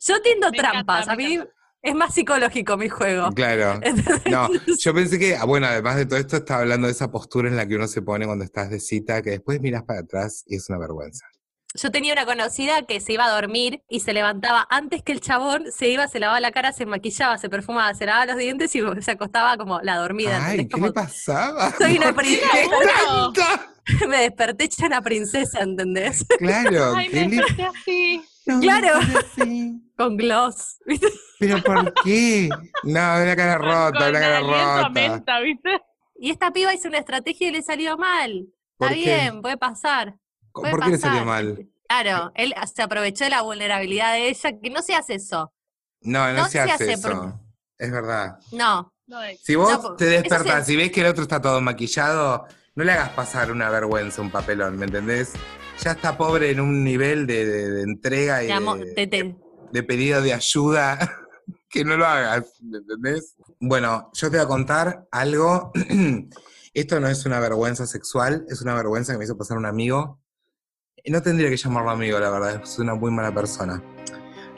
Yo 0.00 0.20
tiendo 0.22 0.50
Me 0.50 0.58
trampas, 0.58 1.08
a 1.08 1.16
mí 1.16 1.40
es 1.82 1.94
más 1.94 2.14
psicológico 2.14 2.76
mi 2.76 2.88
juego. 2.88 3.30
Claro. 3.32 3.80
No, 4.30 4.48
yo 4.78 4.94
pensé 4.94 5.18
que, 5.18 5.36
ah, 5.36 5.44
bueno, 5.44 5.66
además 5.66 5.96
de 5.96 6.06
todo 6.06 6.18
esto, 6.18 6.36
estaba 6.36 6.60
hablando 6.60 6.86
de 6.86 6.92
esa 6.92 7.10
postura 7.10 7.48
en 7.48 7.56
la 7.56 7.66
que 7.66 7.76
uno 7.76 7.86
se 7.88 8.02
pone 8.02 8.26
cuando 8.26 8.44
estás 8.44 8.70
de 8.70 8.80
cita, 8.80 9.22
que 9.22 9.30
después 9.30 9.60
miras 9.60 9.82
para 9.84 10.00
atrás 10.00 10.44
y 10.46 10.56
es 10.56 10.68
una 10.68 10.78
vergüenza. 10.78 11.26
Yo 11.76 11.90
tenía 11.90 12.12
una 12.12 12.24
conocida 12.26 12.82
que 12.82 13.00
se 13.00 13.12
iba 13.12 13.24
a 13.26 13.30
dormir 13.40 13.82
y 13.88 14.00
se 14.00 14.12
levantaba 14.12 14.66
antes 14.70 15.02
que 15.02 15.12
el 15.12 15.20
chabón, 15.20 15.70
se 15.70 15.88
iba, 15.88 16.08
se 16.08 16.18
lavaba 16.18 16.40
la 16.40 16.50
cara, 16.52 16.72
se 16.72 16.86
maquillaba, 16.86 17.38
se 17.38 17.48
perfumaba, 17.48 17.92
se 17.94 18.06
lavaba 18.06 18.26
los 18.26 18.36
dientes 18.36 18.74
y 18.74 18.82
se 19.02 19.10
acostaba 19.10 19.56
como 19.56 19.80
la 19.82 19.96
dormida. 19.96 20.36
Ay, 20.36 20.60
¿entendés? 20.60 20.66
¿qué 20.66 20.72
Como, 20.72 20.86
le 20.86 20.92
pasaba? 20.92 21.70
soy 21.78 21.96
una 21.98 22.12
¿Por 22.12 22.22
qué 22.24 22.40
princesa. 22.40 23.72
Me 24.08 24.18
desperté 24.18 24.64
hecha 24.64 24.86
una 24.86 25.00
princesa, 25.00 25.60
¿entendés? 25.60 26.26
Claro, 26.38 26.94
Ay, 26.96 27.08
¿qué 27.08 27.20
me 27.20 27.28
le 27.28 27.36
desperté 27.36 27.64
así. 27.66 28.22
no, 28.46 28.60
Claro. 28.60 28.98
Con 29.96 30.16
gloss, 30.16 30.78
¿viste? 30.86 31.06
¿Pero 31.38 31.62
por 31.62 31.94
qué? 32.02 32.48
No, 32.82 33.00
una 33.22 33.36
cara 33.36 33.58
rota, 33.58 33.98
con 33.98 34.08
una 34.08 34.20
cara 34.20 34.40
rota. 34.40 34.88
menta, 34.90 35.40
¿viste? 35.40 35.80
Y 36.18 36.30
esta 36.30 36.50
piba 36.50 36.74
hizo 36.74 36.88
una 36.88 36.98
estrategia 36.98 37.48
y 37.48 37.52
le 37.52 37.62
salió 37.62 37.96
mal. 37.96 38.46
¿Por 38.76 38.92
Está 38.92 38.94
qué? 39.04 39.14
bien, 39.20 39.42
puede 39.42 39.56
pasar. 39.56 40.16
¿Por 40.62 40.80
qué 40.82 40.90
le 40.90 40.98
salió 40.98 41.24
mal? 41.24 41.68
Claro, 41.88 42.32
él 42.34 42.54
se 42.74 42.82
aprovechó 42.82 43.24
de 43.24 43.30
la 43.30 43.42
vulnerabilidad 43.42 44.12
de 44.14 44.28
ella, 44.28 44.58
que 44.60 44.70
no 44.70 44.82
se 44.82 44.94
hace 44.94 45.14
eso. 45.14 45.52
No, 46.02 46.26
no, 46.32 46.34
No 46.38 46.44
se, 46.46 46.50
se 46.52 46.60
hace, 46.60 46.72
hace 46.72 46.92
eso. 46.94 47.08
por- 47.08 47.34
Es 47.78 47.90
verdad. 47.92 48.38
No, 48.52 48.92
No, 49.08 49.22
es- 49.22 49.40
Si 49.44 49.54
vos 49.54 49.70
No, 49.82 49.94
te 49.94 50.06
despertás 50.06 50.66
sí. 50.66 50.72
y 50.72 50.76
ves 50.76 50.90
que 50.90 51.00
el 51.02 51.06
otro 51.06 51.22
está 51.22 51.40
todo 51.40 51.60
maquillado, 51.60 52.44
no 52.74 52.82
le 52.82 52.90
hagas 52.90 53.10
pasar 53.10 53.52
una 53.52 53.70
vergüenza, 53.70 54.20
un 54.20 54.32
papelón, 54.32 54.76
¿me 54.76 54.86
entendés? 54.86 55.32
Ya 55.80 55.92
está 55.92 56.16
pobre 56.18 56.50
en 56.50 56.58
un 56.60 56.82
nivel 56.82 57.24
de, 57.28 57.44
de- 57.46 57.70
de 57.70 57.82
entrega 57.82 58.42
y 58.42 58.50
amo- 58.50 58.76
de, 58.76 59.36
de 59.70 59.82
pedido 59.84 60.20
de 60.22 60.32
ayuda 60.34 60.98
que 61.68 61.84
no 61.84 61.96
lo 61.96 62.04
hagas, 62.04 62.46
¿me 62.62 62.78
entendés? 62.78 63.36
Bueno, 63.60 64.10
yo 64.12 64.28
te 64.28 64.38
voy 64.38 64.44
a 64.44 64.48
contar 64.48 65.06
algo. 65.12 65.70
Esto 66.74 66.98
no 67.00 67.08
es 67.08 67.24
una 67.26 67.38
vergüenza 67.40 67.86
sexual, 67.86 68.44
es 68.48 68.60
una 68.60 68.74
vergüenza 68.74 69.12
que 69.12 69.18
me 69.18 69.24
hizo 69.24 69.38
pasar 69.38 69.56
un 69.56 69.66
amigo. 69.66 70.20
Y 71.06 71.12
No 71.12 71.22
tendría 71.22 71.48
que 71.48 71.56
llamarlo 71.56 71.90
amigo, 71.90 72.18
la 72.18 72.30
verdad, 72.30 72.60
es 72.64 72.78
una 72.80 72.96
muy 72.96 73.12
mala 73.12 73.32
persona. 73.32 73.80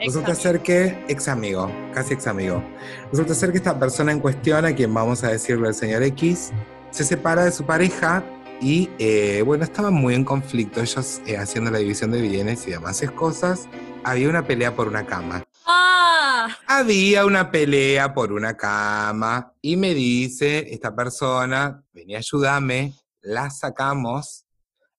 Resulta 0.03 0.33
ser 0.33 0.61
que, 0.61 1.05
ex 1.07 1.27
amigo, 1.27 1.71
casi 1.93 2.15
ex 2.15 2.25
amigo. 2.25 2.63
Resulta 3.11 3.35
ser 3.35 3.51
que 3.51 3.57
esta 3.57 3.77
persona 3.77 4.11
en 4.11 4.19
cuestión, 4.19 4.65
a 4.65 4.73
quien 4.73 4.91
vamos 4.91 5.23
a 5.23 5.29
decirle 5.29 5.67
el 5.67 5.75
señor 5.75 6.01
X, 6.01 6.49
se 6.89 7.03
separa 7.03 7.43
de 7.43 7.51
su 7.51 7.67
pareja 7.67 8.23
y, 8.59 8.89
eh, 8.97 9.43
bueno, 9.45 9.63
estaban 9.63 9.93
muy 9.93 10.15
en 10.15 10.25
conflicto, 10.25 10.81
ellos 10.81 11.21
eh, 11.27 11.37
haciendo 11.37 11.69
la 11.69 11.77
división 11.77 12.09
de 12.09 12.19
bienes 12.19 12.67
y 12.67 12.71
demás 12.71 12.99
cosas. 13.15 13.69
Había 14.03 14.27
una 14.27 14.47
pelea 14.47 14.75
por 14.75 14.87
una 14.87 15.05
cama. 15.05 15.43
¡Ah! 15.67 16.47
Había 16.65 17.27
una 17.27 17.51
pelea 17.51 18.11
por 18.15 18.33
una 18.33 18.57
cama 18.57 19.53
y 19.61 19.77
me 19.77 19.93
dice 19.93 20.73
esta 20.73 20.95
persona, 20.95 21.83
vení, 21.93 22.15
ayúdame, 22.15 22.95
la 23.21 23.51
sacamos 23.51 24.45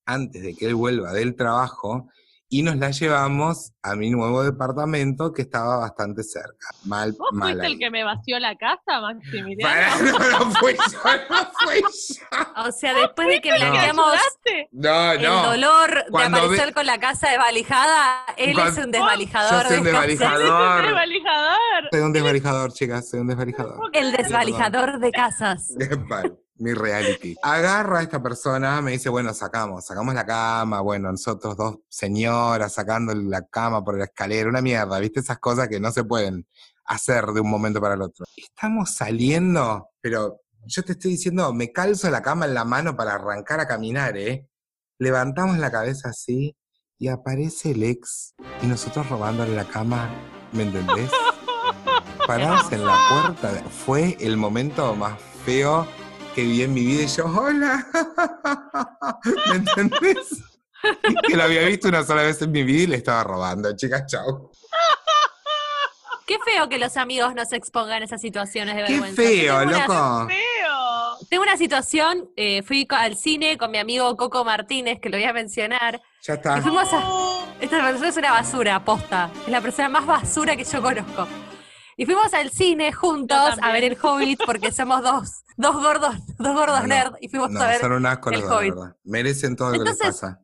antes 0.06 0.42
de 0.42 0.54
que 0.54 0.66
él 0.66 0.74
vuelva 0.74 1.12
del 1.12 1.36
trabajo 1.36 2.08
y 2.52 2.64
nos 2.64 2.74
la 2.78 2.90
llevamos 2.90 3.74
a 3.80 3.94
mi 3.94 4.10
nuevo 4.10 4.42
departamento 4.42 5.32
que 5.32 5.42
estaba 5.42 5.76
bastante 5.76 6.24
cerca. 6.24 6.66
Mal, 6.84 7.12
¿Vos 7.12 7.28
mal. 7.32 7.50
fuiste 7.52 7.66
el 7.68 7.78
que 7.78 7.90
me 7.92 8.02
vació 8.02 8.40
la 8.40 8.56
casa, 8.56 9.00
Maximiliano? 9.00 10.02
No, 10.18 10.18
no 10.40 10.50
fui 10.56 10.72
yo, 10.74 10.98
no 11.30 11.36
fui 11.62 11.80
yo. 11.80 12.62
O 12.66 12.72
sea, 12.72 12.92
después 12.94 13.28
de 13.28 13.40
que 13.40 13.52
¿Me 13.52 13.56
blanqueamos 13.58 14.04
ayudaste? 14.06 14.68
No, 14.72 15.12
el 15.12 15.22
no. 15.22 15.42
dolor 15.50 15.90
de 16.10 16.24
aparecer 16.24 16.66
ve- 16.66 16.72
con 16.72 16.86
la 16.86 16.98
casa 16.98 17.28
desvalijada, 17.30 18.24
él 18.36 18.54
Cuando- 18.54 18.80
es 18.80 18.84
un 18.84 18.90
desvalijador 18.90 19.62
Yo 19.62 19.68
soy 19.68 19.78
un 19.78 19.84
de 19.84 19.90
casas. 19.92 20.06
desvalijador. 20.08 20.80
¡Eres 20.84 20.94
valijador! 20.94 21.88
Soy 21.92 22.00
un 22.00 22.12
desvalijador, 22.12 22.72
chicas, 22.72 23.08
soy 23.10 23.20
un 23.20 23.26
desvalijador. 23.28 23.90
El 23.92 24.10
desvalijador 24.10 24.98
de 24.98 25.12
casas. 25.12 25.68
Mi 26.60 26.74
reality. 26.74 27.34
Agarra 27.42 28.00
a 28.00 28.02
esta 28.02 28.22
persona, 28.22 28.82
me 28.82 28.92
dice, 28.92 29.08
bueno, 29.08 29.32
sacamos, 29.32 29.86
sacamos 29.86 30.14
la 30.14 30.26
cama, 30.26 30.82
bueno, 30.82 31.10
nosotros 31.10 31.56
dos 31.56 31.78
señoras 31.88 32.74
sacando 32.74 33.14
la 33.14 33.46
cama 33.46 33.82
por 33.82 33.96
la 33.96 34.04
escalera, 34.04 34.50
una 34.50 34.60
mierda, 34.60 34.98
¿viste? 34.98 35.20
Esas 35.20 35.38
cosas 35.38 35.68
que 35.68 35.80
no 35.80 35.90
se 35.90 36.04
pueden 36.04 36.46
hacer 36.84 37.24
de 37.28 37.40
un 37.40 37.48
momento 37.48 37.80
para 37.80 37.94
el 37.94 38.02
otro. 38.02 38.26
Estamos 38.36 38.90
saliendo, 38.90 39.88
pero 40.02 40.42
yo 40.66 40.82
te 40.82 40.92
estoy 40.92 41.12
diciendo, 41.12 41.50
me 41.54 41.72
calzo 41.72 42.10
la 42.10 42.20
cama 42.20 42.44
en 42.44 42.52
la 42.52 42.66
mano 42.66 42.94
para 42.94 43.14
arrancar 43.14 43.60
a 43.60 43.66
caminar, 43.66 44.18
¿eh? 44.18 44.46
Levantamos 44.98 45.56
la 45.56 45.70
cabeza 45.70 46.10
así 46.10 46.58
y 46.98 47.08
aparece 47.08 47.70
el 47.70 47.84
ex 47.84 48.34
y 48.60 48.66
nosotros 48.66 49.08
robándole 49.08 49.56
la 49.56 49.64
cama, 49.64 50.10
¿me 50.52 50.64
entendés? 50.64 51.10
Parados 52.26 52.70
en 52.70 52.84
la 52.84 52.98
puerta, 53.08 53.48
fue 53.70 54.18
el 54.20 54.36
momento 54.36 54.94
más 54.94 55.18
feo 55.46 55.86
que 56.34 56.42
vi 56.42 56.62
en 56.62 56.72
mi 56.74 56.84
vida 56.84 57.02
y 57.02 57.06
yo, 57.08 57.26
hola, 57.26 57.86
¿me 59.48 59.56
entendés? 59.56 60.42
Que 61.26 61.36
lo 61.36 61.42
había 61.42 61.62
visto 61.66 61.88
una 61.88 62.02
sola 62.04 62.22
vez 62.22 62.40
en 62.42 62.52
mi 62.52 62.62
vida 62.62 62.82
y 62.84 62.86
le 62.86 62.96
estaba 62.96 63.24
robando, 63.24 63.74
chicas, 63.76 64.06
chau. 64.06 64.50
Qué 66.26 66.38
feo 66.44 66.68
que 66.68 66.78
los 66.78 66.96
amigos 66.96 67.34
nos 67.34 67.52
expongan 67.52 68.02
a 68.02 68.04
esas 68.04 68.20
situaciones 68.20 68.76
de 68.76 68.84
Qué 68.84 68.92
vergüenza. 68.92 69.22
Yo 69.22 69.28
feo, 69.28 69.58
tengo 69.58 69.70
una- 69.74 69.86
loco. 69.86 70.28
¡Feo! 70.28 71.26
Tengo 71.28 71.42
una 71.42 71.56
situación, 71.56 72.30
eh, 72.36 72.62
fui 72.62 72.86
al 72.90 73.16
cine 73.16 73.58
con 73.58 73.70
mi 73.72 73.78
amigo 73.78 74.16
Coco 74.16 74.44
Martínez, 74.44 75.00
que 75.00 75.08
lo 75.10 75.16
voy 75.16 75.26
a 75.26 75.32
mencionar, 75.32 76.00
Ya 76.22 76.34
está. 76.34 76.58
y 76.58 76.60
fuimos 76.62 76.88
a... 76.92 77.02
Esta 77.60 77.82
persona 77.84 78.08
es 78.08 78.16
una 78.16 78.30
basura, 78.32 78.84
posta. 78.84 79.30
Es 79.44 79.48
la 79.48 79.60
persona 79.60 79.88
más 79.88 80.06
basura 80.06 80.56
que 80.56 80.64
yo 80.64 80.80
conozco. 80.80 81.26
Y 82.00 82.06
fuimos 82.06 82.32
al 82.32 82.48
cine 82.50 82.94
juntos 82.94 83.58
a 83.60 83.72
ver 83.72 83.84
el 83.84 83.98
Hobbit 84.00 84.40
porque 84.46 84.72
somos 84.80 85.02
dos, 85.02 85.42
dos 85.58 85.74
gordos, 85.74 86.14
dos 86.38 86.54
gordos 86.54 86.80
No, 86.80 86.86
nerd 86.86 87.12
y 87.20 87.28
fuimos 87.28 87.50
No, 87.50 87.60
a 87.60 87.66
ver, 87.66 87.80
son 87.82 87.92
un 87.92 88.06
asco 88.06 88.30
los 88.30 88.40
el 88.40 88.46
dos, 88.46 88.50
la 88.50 88.56
Hobbit. 88.56 88.74
verdad. 88.74 88.96
Merecen 89.04 89.54
todo 89.54 89.68
lo 89.68 89.72
que 89.74 89.80
les 89.84 90.00
Entonces- 90.00 90.20
pasa. 90.22 90.40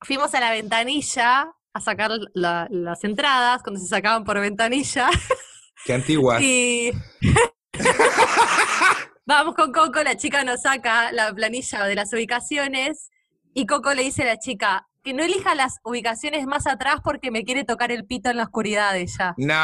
fuimos 0.00 0.34
a 0.34 0.40
la 0.40 0.50
ventanilla 0.52 1.52
a 1.74 1.80
sacar 1.82 2.12
la- 2.32 2.66
las 2.70 3.04
entradas 3.04 3.62
cuando 3.62 3.78
se 3.80 3.86
sacaban 3.86 4.24
por 4.24 4.40
ventanilla 4.40 5.10
Qué 5.84 5.92
antiguas. 5.92 6.40
y 6.40 6.90
vamos 9.26 9.54
con 9.56 9.72
Coco, 9.72 10.02
la 10.02 10.16
chica 10.16 10.42
nos 10.42 10.62
saca 10.62 11.12
la 11.12 11.34
planilla 11.34 11.84
de 11.84 11.96
las 11.96 12.10
ubicaciones 12.14 13.10
y 13.52 13.66
Coco 13.66 13.92
le 13.92 14.04
dice 14.04 14.22
a 14.22 14.26
la 14.26 14.38
chica 14.38 14.87
que 15.08 15.14
no 15.14 15.24
elija 15.24 15.54
las 15.54 15.80
ubicaciones 15.84 16.44
más 16.44 16.66
atrás 16.66 16.96
porque 17.02 17.30
me 17.30 17.42
quiere 17.42 17.64
tocar 17.64 17.90
el 17.90 18.04
pito 18.04 18.28
en 18.28 18.36
la 18.36 18.42
oscuridad 18.42 18.94
ella. 18.94 19.34
No. 19.38 19.54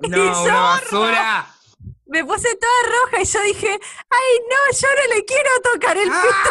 No, 0.00 0.42
una 0.42 0.54
basura. 0.54 1.46
Me 2.06 2.24
puse 2.24 2.48
toda 2.56 2.72
roja 2.92 3.22
y 3.22 3.24
yo 3.24 3.42
dije, 3.42 3.68
ay 3.68 4.38
no, 4.50 4.78
yo 4.78 4.88
no 4.88 5.14
le 5.14 5.24
quiero 5.24 5.50
tocar 5.72 5.96
el 5.96 6.04
pito. 6.08 6.50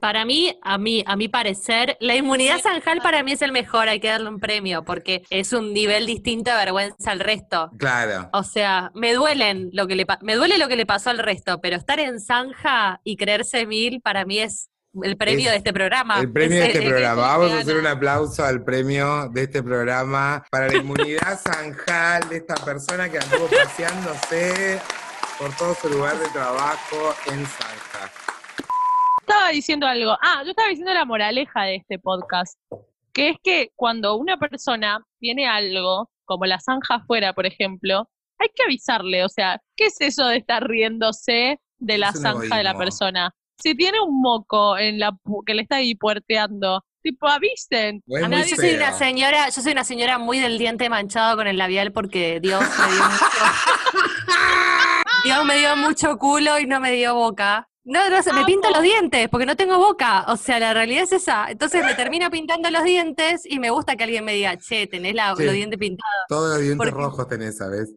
Para 0.00 0.24
mí, 0.24 0.58
a 0.62 0.78
mí, 0.78 1.04
a 1.06 1.16
mi 1.16 1.28
parecer, 1.28 1.98
la 2.00 2.14
inmunidad 2.14 2.60
zanjal 2.60 3.02
para 3.02 3.22
mí 3.22 3.32
es 3.32 3.42
el 3.42 3.52
mejor, 3.52 3.88
hay 3.88 4.00
que 4.00 4.08
darle 4.08 4.28
un 4.28 4.38
premio, 4.38 4.84
porque 4.84 5.24
es 5.28 5.52
un 5.52 5.74
nivel 5.74 6.06
distinto 6.06 6.50
de 6.50 6.56
vergüenza 6.56 7.10
al 7.10 7.20
resto. 7.20 7.70
Claro. 7.78 8.30
O 8.32 8.42
sea, 8.42 8.90
me 8.94 9.12
duelen 9.12 9.70
lo 9.72 9.86
que 9.86 9.96
le 9.96 10.06
me 10.22 10.36
duele 10.36 10.56
lo 10.56 10.68
que 10.68 10.76
le 10.76 10.86
pasó 10.86 11.10
al 11.10 11.18
resto, 11.18 11.60
pero 11.60 11.76
estar 11.76 11.98
en 11.98 12.20
zanja 12.20 13.00
y 13.04 13.16
creerse 13.16 13.66
mil 13.66 14.00
para 14.00 14.24
mí 14.24 14.38
es 14.38 14.70
el 15.02 15.16
premio 15.16 15.46
Es 15.46 15.52
de 15.52 15.56
este 15.56 15.72
programa. 15.72 16.20
El 16.20 16.32
premio 16.32 16.58
Es 16.58 16.72
de 16.72 16.78
este 16.78 16.88
programa. 16.88 17.22
Vamos 17.22 17.52
a 17.52 17.58
hacer 17.58 17.76
un 17.76 17.86
aplauso 17.86 18.44
al 18.44 18.62
premio 18.64 19.28
de 19.28 19.42
este 19.42 19.62
programa 19.62 20.44
para 20.50 20.68
la 20.68 20.76
inmunidad 20.76 21.38
zanjal 21.40 22.28
de 22.28 22.36
esta 22.36 22.54
persona 22.56 23.08
que 23.08 23.18
anduvo 23.18 23.48
paseándose 23.48 24.80
por 25.38 25.54
todo 25.56 25.74
su 25.74 25.88
lugar 25.88 26.18
de 26.18 26.28
trabajo 26.28 27.14
en 27.26 27.46
zanja. 27.46 28.12
Estaba 29.20 29.50
diciendo 29.50 29.86
algo. 29.86 30.12
Ah, 30.22 30.42
yo 30.44 30.50
estaba 30.50 30.68
diciendo 30.68 30.94
la 30.94 31.04
moraleja 31.04 31.62
de 31.64 31.76
este 31.76 31.98
podcast, 31.98 32.58
que 33.12 33.30
es 33.30 33.36
que 33.42 33.70
cuando 33.74 34.16
una 34.16 34.38
persona 34.38 35.04
tiene 35.18 35.48
algo, 35.48 36.10
como 36.24 36.46
la 36.46 36.60
zanja 36.60 36.96
afuera, 36.96 37.32
por 37.32 37.46
ejemplo, 37.46 38.08
hay 38.38 38.48
que 38.54 38.62
avisarle. 38.62 39.24
O 39.24 39.28
sea, 39.28 39.60
¿qué 39.76 39.86
es 39.86 40.00
eso 40.00 40.26
de 40.26 40.38
estar 40.38 40.66
riéndose 40.66 41.60
de 41.78 41.98
la 41.98 42.10
Es 42.10 42.20
zanja 42.20 42.56
de 42.56 42.64
la 42.64 42.78
persona? 42.78 43.34
Si 43.58 43.74
tiene 43.74 44.00
un 44.00 44.20
moco 44.20 44.76
en 44.78 44.98
la 44.98 45.12
pu- 45.12 45.42
que 45.44 45.54
le 45.54 45.62
está 45.62 45.76
ahí 45.76 45.94
puerteando, 45.94 46.84
tipo 47.02 47.26
avisen. 47.28 48.02
A 48.22 48.28
mí 48.28 48.36
yo 48.46 48.56
soy 48.56 48.74
una 48.74 48.92
señora, 48.92 49.48
yo 49.48 49.62
soy 49.62 49.72
una 49.72 49.84
señora 49.84 50.18
muy 50.18 50.38
del 50.38 50.58
diente 50.58 50.88
manchado 50.90 51.36
con 51.36 51.46
el 51.46 51.56
labial 51.56 51.92
porque 51.92 52.40
Dios 52.40 52.60
me 52.62 52.92
dio 52.94 53.04
mucho, 53.04 53.24
Dios 55.24 55.44
me 55.44 55.58
dio 55.58 55.76
mucho 55.76 56.18
culo 56.18 56.58
y 56.58 56.66
no 56.66 56.80
me 56.80 56.92
dio 56.92 57.14
boca. 57.14 57.68
No, 57.88 58.10
no, 58.10 58.20
se 58.20 58.32
me 58.32 58.44
pinto 58.44 58.68
los 58.70 58.82
dientes 58.82 59.28
porque 59.28 59.46
no 59.46 59.54
tengo 59.54 59.78
boca. 59.78 60.24
O 60.28 60.36
sea, 60.36 60.58
la 60.58 60.74
realidad 60.74 61.04
es 61.04 61.12
esa. 61.12 61.46
Entonces 61.48 61.84
me 61.84 61.94
termino 61.94 62.28
pintando 62.30 62.68
los 62.70 62.82
dientes 62.82 63.42
y 63.44 63.60
me 63.60 63.70
gusta 63.70 63.94
que 63.94 64.02
alguien 64.04 64.24
me 64.24 64.32
diga, 64.34 64.56
che, 64.56 64.88
tenés 64.88 65.14
la- 65.14 65.36
Sí. 65.36 65.44
los 65.44 65.54
dientes 65.54 65.78
pintados. 65.78 66.10
Todos 66.28 66.48
los 66.54 66.58
dientes 66.58 66.78
Porque- 66.78 66.90
rojos 66.90 67.28
tenés, 67.28 67.56
¿sabes? 67.58 67.94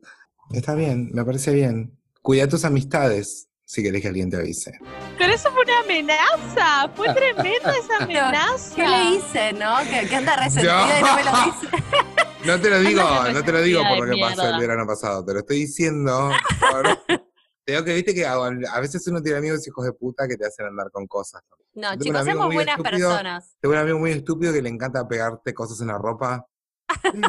Está 0.51 0.75
bien, 0.75 1.09
me 1.11 1.25
parece 1.25 1.51
bien. 1.53 1.97
Cuida 2.21 2.47
tus 2.47 2.65
amistades 2.65 3.48
si 3.69 3.83
querés 3.83 4.01
que 4.01 4.07
alguien 4.07 4.31
te 4.31 4.37
avise. 4.37 4.79
Pero 5.19 5.31
eso 5.31 5.51
fue 5.51 5.61
una 5.61 5.79
amenaza. 5.81 6.89
Fue 6.95 7.13
tremenda 7.13 7.71
esa 7.77 7.97
amenaza. 8.03 8.75
¿Qué 8.75 8.87
le 8.87 9.03
hice, 9.11 9.53
no? 9.53 9.77
Que, 9.87 10.07
que 10.09 10.15
anda 10.15 10.35
resentida 10.37 10.99
y 10.99 11.03
no 11.03 11.15
me 11.15 11.23
lo 11.23 11.31
dice. 11.31 11.67
No 12.45 12.59
te 12.59 12.69
lo 12.69 12.79
digo, 12.79 13.03
no 13.33 13.43
te 13.43 13.51
lo 13.51 13.61
digo 13.61 13.81
por 13.83 14.07
lo 14.07 14.15
que 14.15 14.21
pasó 14.21 14.49
el 14.49 14.59
verano 14.61 14.87
pasado, 14.87 15.25
te 15.25 15.33
lo 15.33 15.39
estoy 15.39 15.57
diciendo 15.57 16.31
por... 16.71 16.97
Te 17.65 17.73
digo 17.73 17.83
que 17.83 17.93
viste 17.93 18.15
que 18.15 18.25
a 18.25 18.33
a 18.33 18.79
veces 18.79 19.05
uno 19.07 19.21
tiene 19.21 19.37
amigos 19.39 19.67
hijos 19.67 19.85
de 19.85 19.91
puta 19.91 20.25
que 20.25 20.37
te 20.37 20.47
hacen 20.47 20.65
andar 20.65 20.89
con 20.89 21.05
cosas. 21.05 21.43
No, 21.73 21.89
Tengo 21.91 22.03
chicos, 22.03 22.25
somos 22.25 22.53
buenas 22.53 22.77
estúpido. 22.77 23.09
personas. 23.09 23.55
Tengo 23.59 23.73
un 23.75 23.81
amigo 23.81 23.99
muy 23.99 24.11
estúpido 24.11 24.53
que 24.53 24.61
le 24.61 24.69
encanta 24.69 25.05
pegarte 25.07 25.53
cosas 25.53 25.81
en 25.81 25.87
la 25.87 25.97
ropa. 25.97 26.47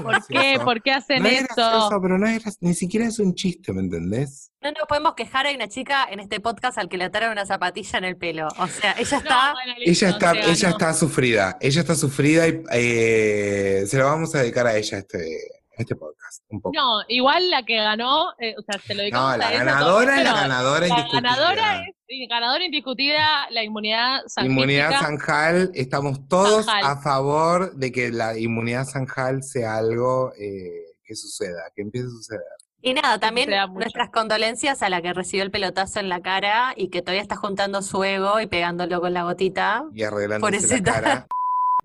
¿Por 0.03 0.27
qué? 0.27 0.59
¿Por 0.63 0.83
qué 0.83 0.93
hacen 0.93 1.23
no 1.23 1.29
es 1.29 1.43
eso? 1.43 1.55
gracioso, 1.57 1.99
pero 2.03 2.19
no 2.19 2.27
es 2.27 2.43
ni 2.61 2.75
siquiera 2.75 3.07
es 3.07 3.19
un 3.19 3.35
chiste, 3.35 3.73
¿me 3.73 3.81
entendés? 3.81 4.51
No 4.63 4.71
nos 4.73 4.87
podemos 4.89 5.15
quejar, 5.15 5.47
hay 5.47 5.55
una 5.57 5.69
chica 5.69 6.07
en 6.11 6.21
este 6.21 6.41
podcast 6.41 6.79
al 6.79 6.89
que 6.89 6.97
le 6.99 7.05
ataron 7.05 7.33
una 7.33 7.47
zapatilla 7.47 7.99
en 7.99 8.05
el 8.05 8.17
pelo. 8.17 8.49
O 8.59 8.67
sea, 8.67 8.93
ella 8.99 9.11
No, 9.11 9.19
está... 9.19 9.53
bueno, 9.53 9.75
listo, 9.79 10.07
Ella 10.07 10.15
está, 10.15 10.33
ella 10.33 10.69
está 10.71 10.93
sufrida, 10.95 11.59
ella 11.61 11.81
está 11.81 11.95
sufrida 11.95 12.49
y 12.49 12.63
eh, 12.73 13.85
se 13.87 13.99
lo 13.99 14.05
vamos 14.05 14.35
a 14.35 14.41
dedicar 14.43 14.67
a 14.67 14.77
ella 14.77 14.99
este, 14.99 15.39
este 15.81 15.97
podcast, 15.97 16.45
un 16.49 16.61
poco. 16.61 16.73
No, 16.77 17.01
igual 17.09 17.51
la 17.51 17.63
que 17.65 17.77
ganó, 17.77 18.33
eh, 18.39 18.55
o 18.59 18.63
sea, 18.63 18.81
se 18.81 18.95
lo 18.95 18.99
No, 18.99 19.03
dedicamos 19.03 19.39
la 19.39 19.47
a 19.49 19.53
ella 19.55 19.65
ganadora 19.65 20.19
es 20.19 20.25
la 20.25 20.33
ganadora 20.35 20.81
La 20.81 20.89
indiscutida. 20.89 21.21
ganadora 21.21 21.85
es 22.09 22.29
ganadora 22.29 22.65
indiscutida, 22.65 23.51
la 23.51 23.63
inmunidad 23.65 24.21
Inmunidad 24.43 24.91
sanjítica. 24.91 25.07
Sanjal, 25.07 25.71
estamos 25.75 26.29
todos 26.29 26.67
Sanjal. 26.67 26.85
a 26.85 26.97
favor 27.01 27.75
de 27.75 27.93
que 27.93 28.11
la 28.11 28.39
inmunidad 28.39 28.85
Sanjal 28.87 29.43
sea 29.43 29.77
algo 29.77 30.33
eh, 30.39 30.71
que 31.05 31.15
suceda, 31.15 31.63
que 31.75 31.83
empiece 31.83 32.07
a 32.07 32.11
suceder. 32.11 32.43
Y 32.83 32.95
nada, 32.95 33.19
también 33.19 33.51
nuestras 33.75 34.09
condolencias 34.11 34.83
a 34.83 34.89
la 34.89 35.03
que 35.03 35.13
recibió 35.13 35.43
el 35.45 35.51
pelotazo 35.51 36.01
en 36.01 36.09
la 36.09 36.23
cara 36.23 36.73
y 36.77 36.89
que 36.89 37.03
todavía 37.03 37.21
está 37.21 37.37
juntando 37.37 37.83
su 37.83 38.03
ego 38.05 38.41
y 38.41 38.47
pegándolo 38.47 39.03
con 39.03 39.13
la 39.13 39.25
gotita. 39.25 39.85
Y 39.93 40.03
arreglándose 40.03 40.79
la 40.79 40.83
cara. 40.83 41.27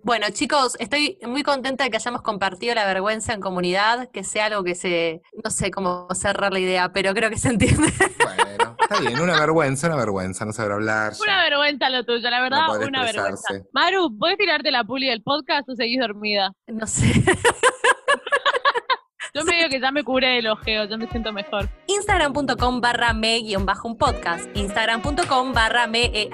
Bueno, 0.05 0.27
chicos, 0.31 0.77
estoy 0.79 1.17
muy 1.25 1.41
contenta 1.41 1.83
de 1.83 1.89
que 1.89 1.97
hayamos 1.97 2.21
compartido 2.21 2.75
la 2.75 2.85
vergüenza 2.85 3.33
en 3.33 3.41
comunidad, 3.41 4.11
que 4.11 4.23
sea 4.23 4.45
algo 4.45 4.63
que 4.63 4.75
se, 4.75 5.23
no 5.43 5.49
sé 5.49 5.71
cómo 5.71 6.07
cerrar 6.13 6.53
la 6.53 6.59
idea, 6.59 6.93
pero 6.93 7.11
creo 7.15 7.31
que 7.31 7.39
se 7.39 7.49
entiende. 7.49 7.87
Bueno, 8.23 8.75
está 8.79 8.99
bien, 8.99 9.19
una 9.19 9.39
vergüenza, 9.39 9.87
una 9.87 9.95
vergüenza, 9.95 10.45
no 10.45 10.53
saber 10.53 10.73
hablar. 10.73 11.13
ya. 11.13 11.23
Una 11.23 11.41
vergüenza 11.41 11.89
lo 11.89 12.05
tuyo, 12.05 12.29
la 12.29 12.39
verdad, 12.39 12.67
No 12.67 12.87
una 12.87 13.03
vergüenza. 13.03 13.55
Maru, 13.73 14.15
¿puedes 14.19 14.37
tirarte 14.37 14.69
la 14.69 14.83
puli 14.83 15.07
del 15.07 15.23
podcast 15.23 15.67
o 15.69 15.75
seguís 15.75 15.99
dormida? 15.99 16.51
No 16.67 16.85
sé. 16.85 17.11
Yo 19.33 19.43
me 19.43 19.55
digo 19.55 19.69
que 19.69 19.79
ya 19.79 19.91
me 19.91 20.03
curé 20.03 20.37
el 20.37 20.47
ojeo, 20.47 20.85
ya 20.85 20.97
me 20.97 21.09
siento 21.09 21.33
mejor. 21.33 21.67
Instagram.com 21.87 22.79
barra 22.79 23.11
me 23.13 23.39
guion 23.39 23.65
bajo 23.65 23.87
un 23.87 23.97
podcast. 23.97 24.45
Instagram.com 24.55 25.51
barra 25.51 25.87
me 25.87 26.29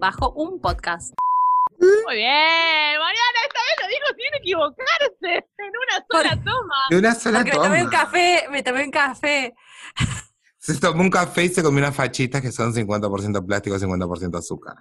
bajo 0.00 0.32
un 0.32 0.60
podcast. 0.60 1.14
Muy 1.82 2.14
bien, 2.14 2.98
Mariana, 2.98 3.38
esta 3.44 3.60
vez 3.60 3.76
lo 3.80 3.88
dijo 3.88 4.06
sin 4.16 4.34
equivocarse, 4.40 5.46
en 5.58 5.72
una 5.82 6.06
sola 6.08 6.42
toma. 6.44 6.74
De 6.90 6.96
una 6.98 7.14
sola 7.14 7.38
Porque 7.40 7.50
me 7.58 7.64
tomé 7.64 7.82
un 7.82 7.90
toma. 7.90 8.02
café, 8.04 8.44
me 8.50 8.62
tomé 8.62 8.84
un 8.84 8.90
café. 8.90 9.54
Se 10.58 10.78
tomó 10.78 11.02
un 11.02 11.10
café 11.10 11.44
y 11.44 11.48
se 11.48 11.60
comió 11.60 11.80
unas 11.80 11.96
fachitas 11.96 12.40
que 12.40 12.52
son 12.52 12.72
50% 12.72 13.44
plástico, 13.44 13.76
50% 13.76 14.38
azúcar. 14.38 14.76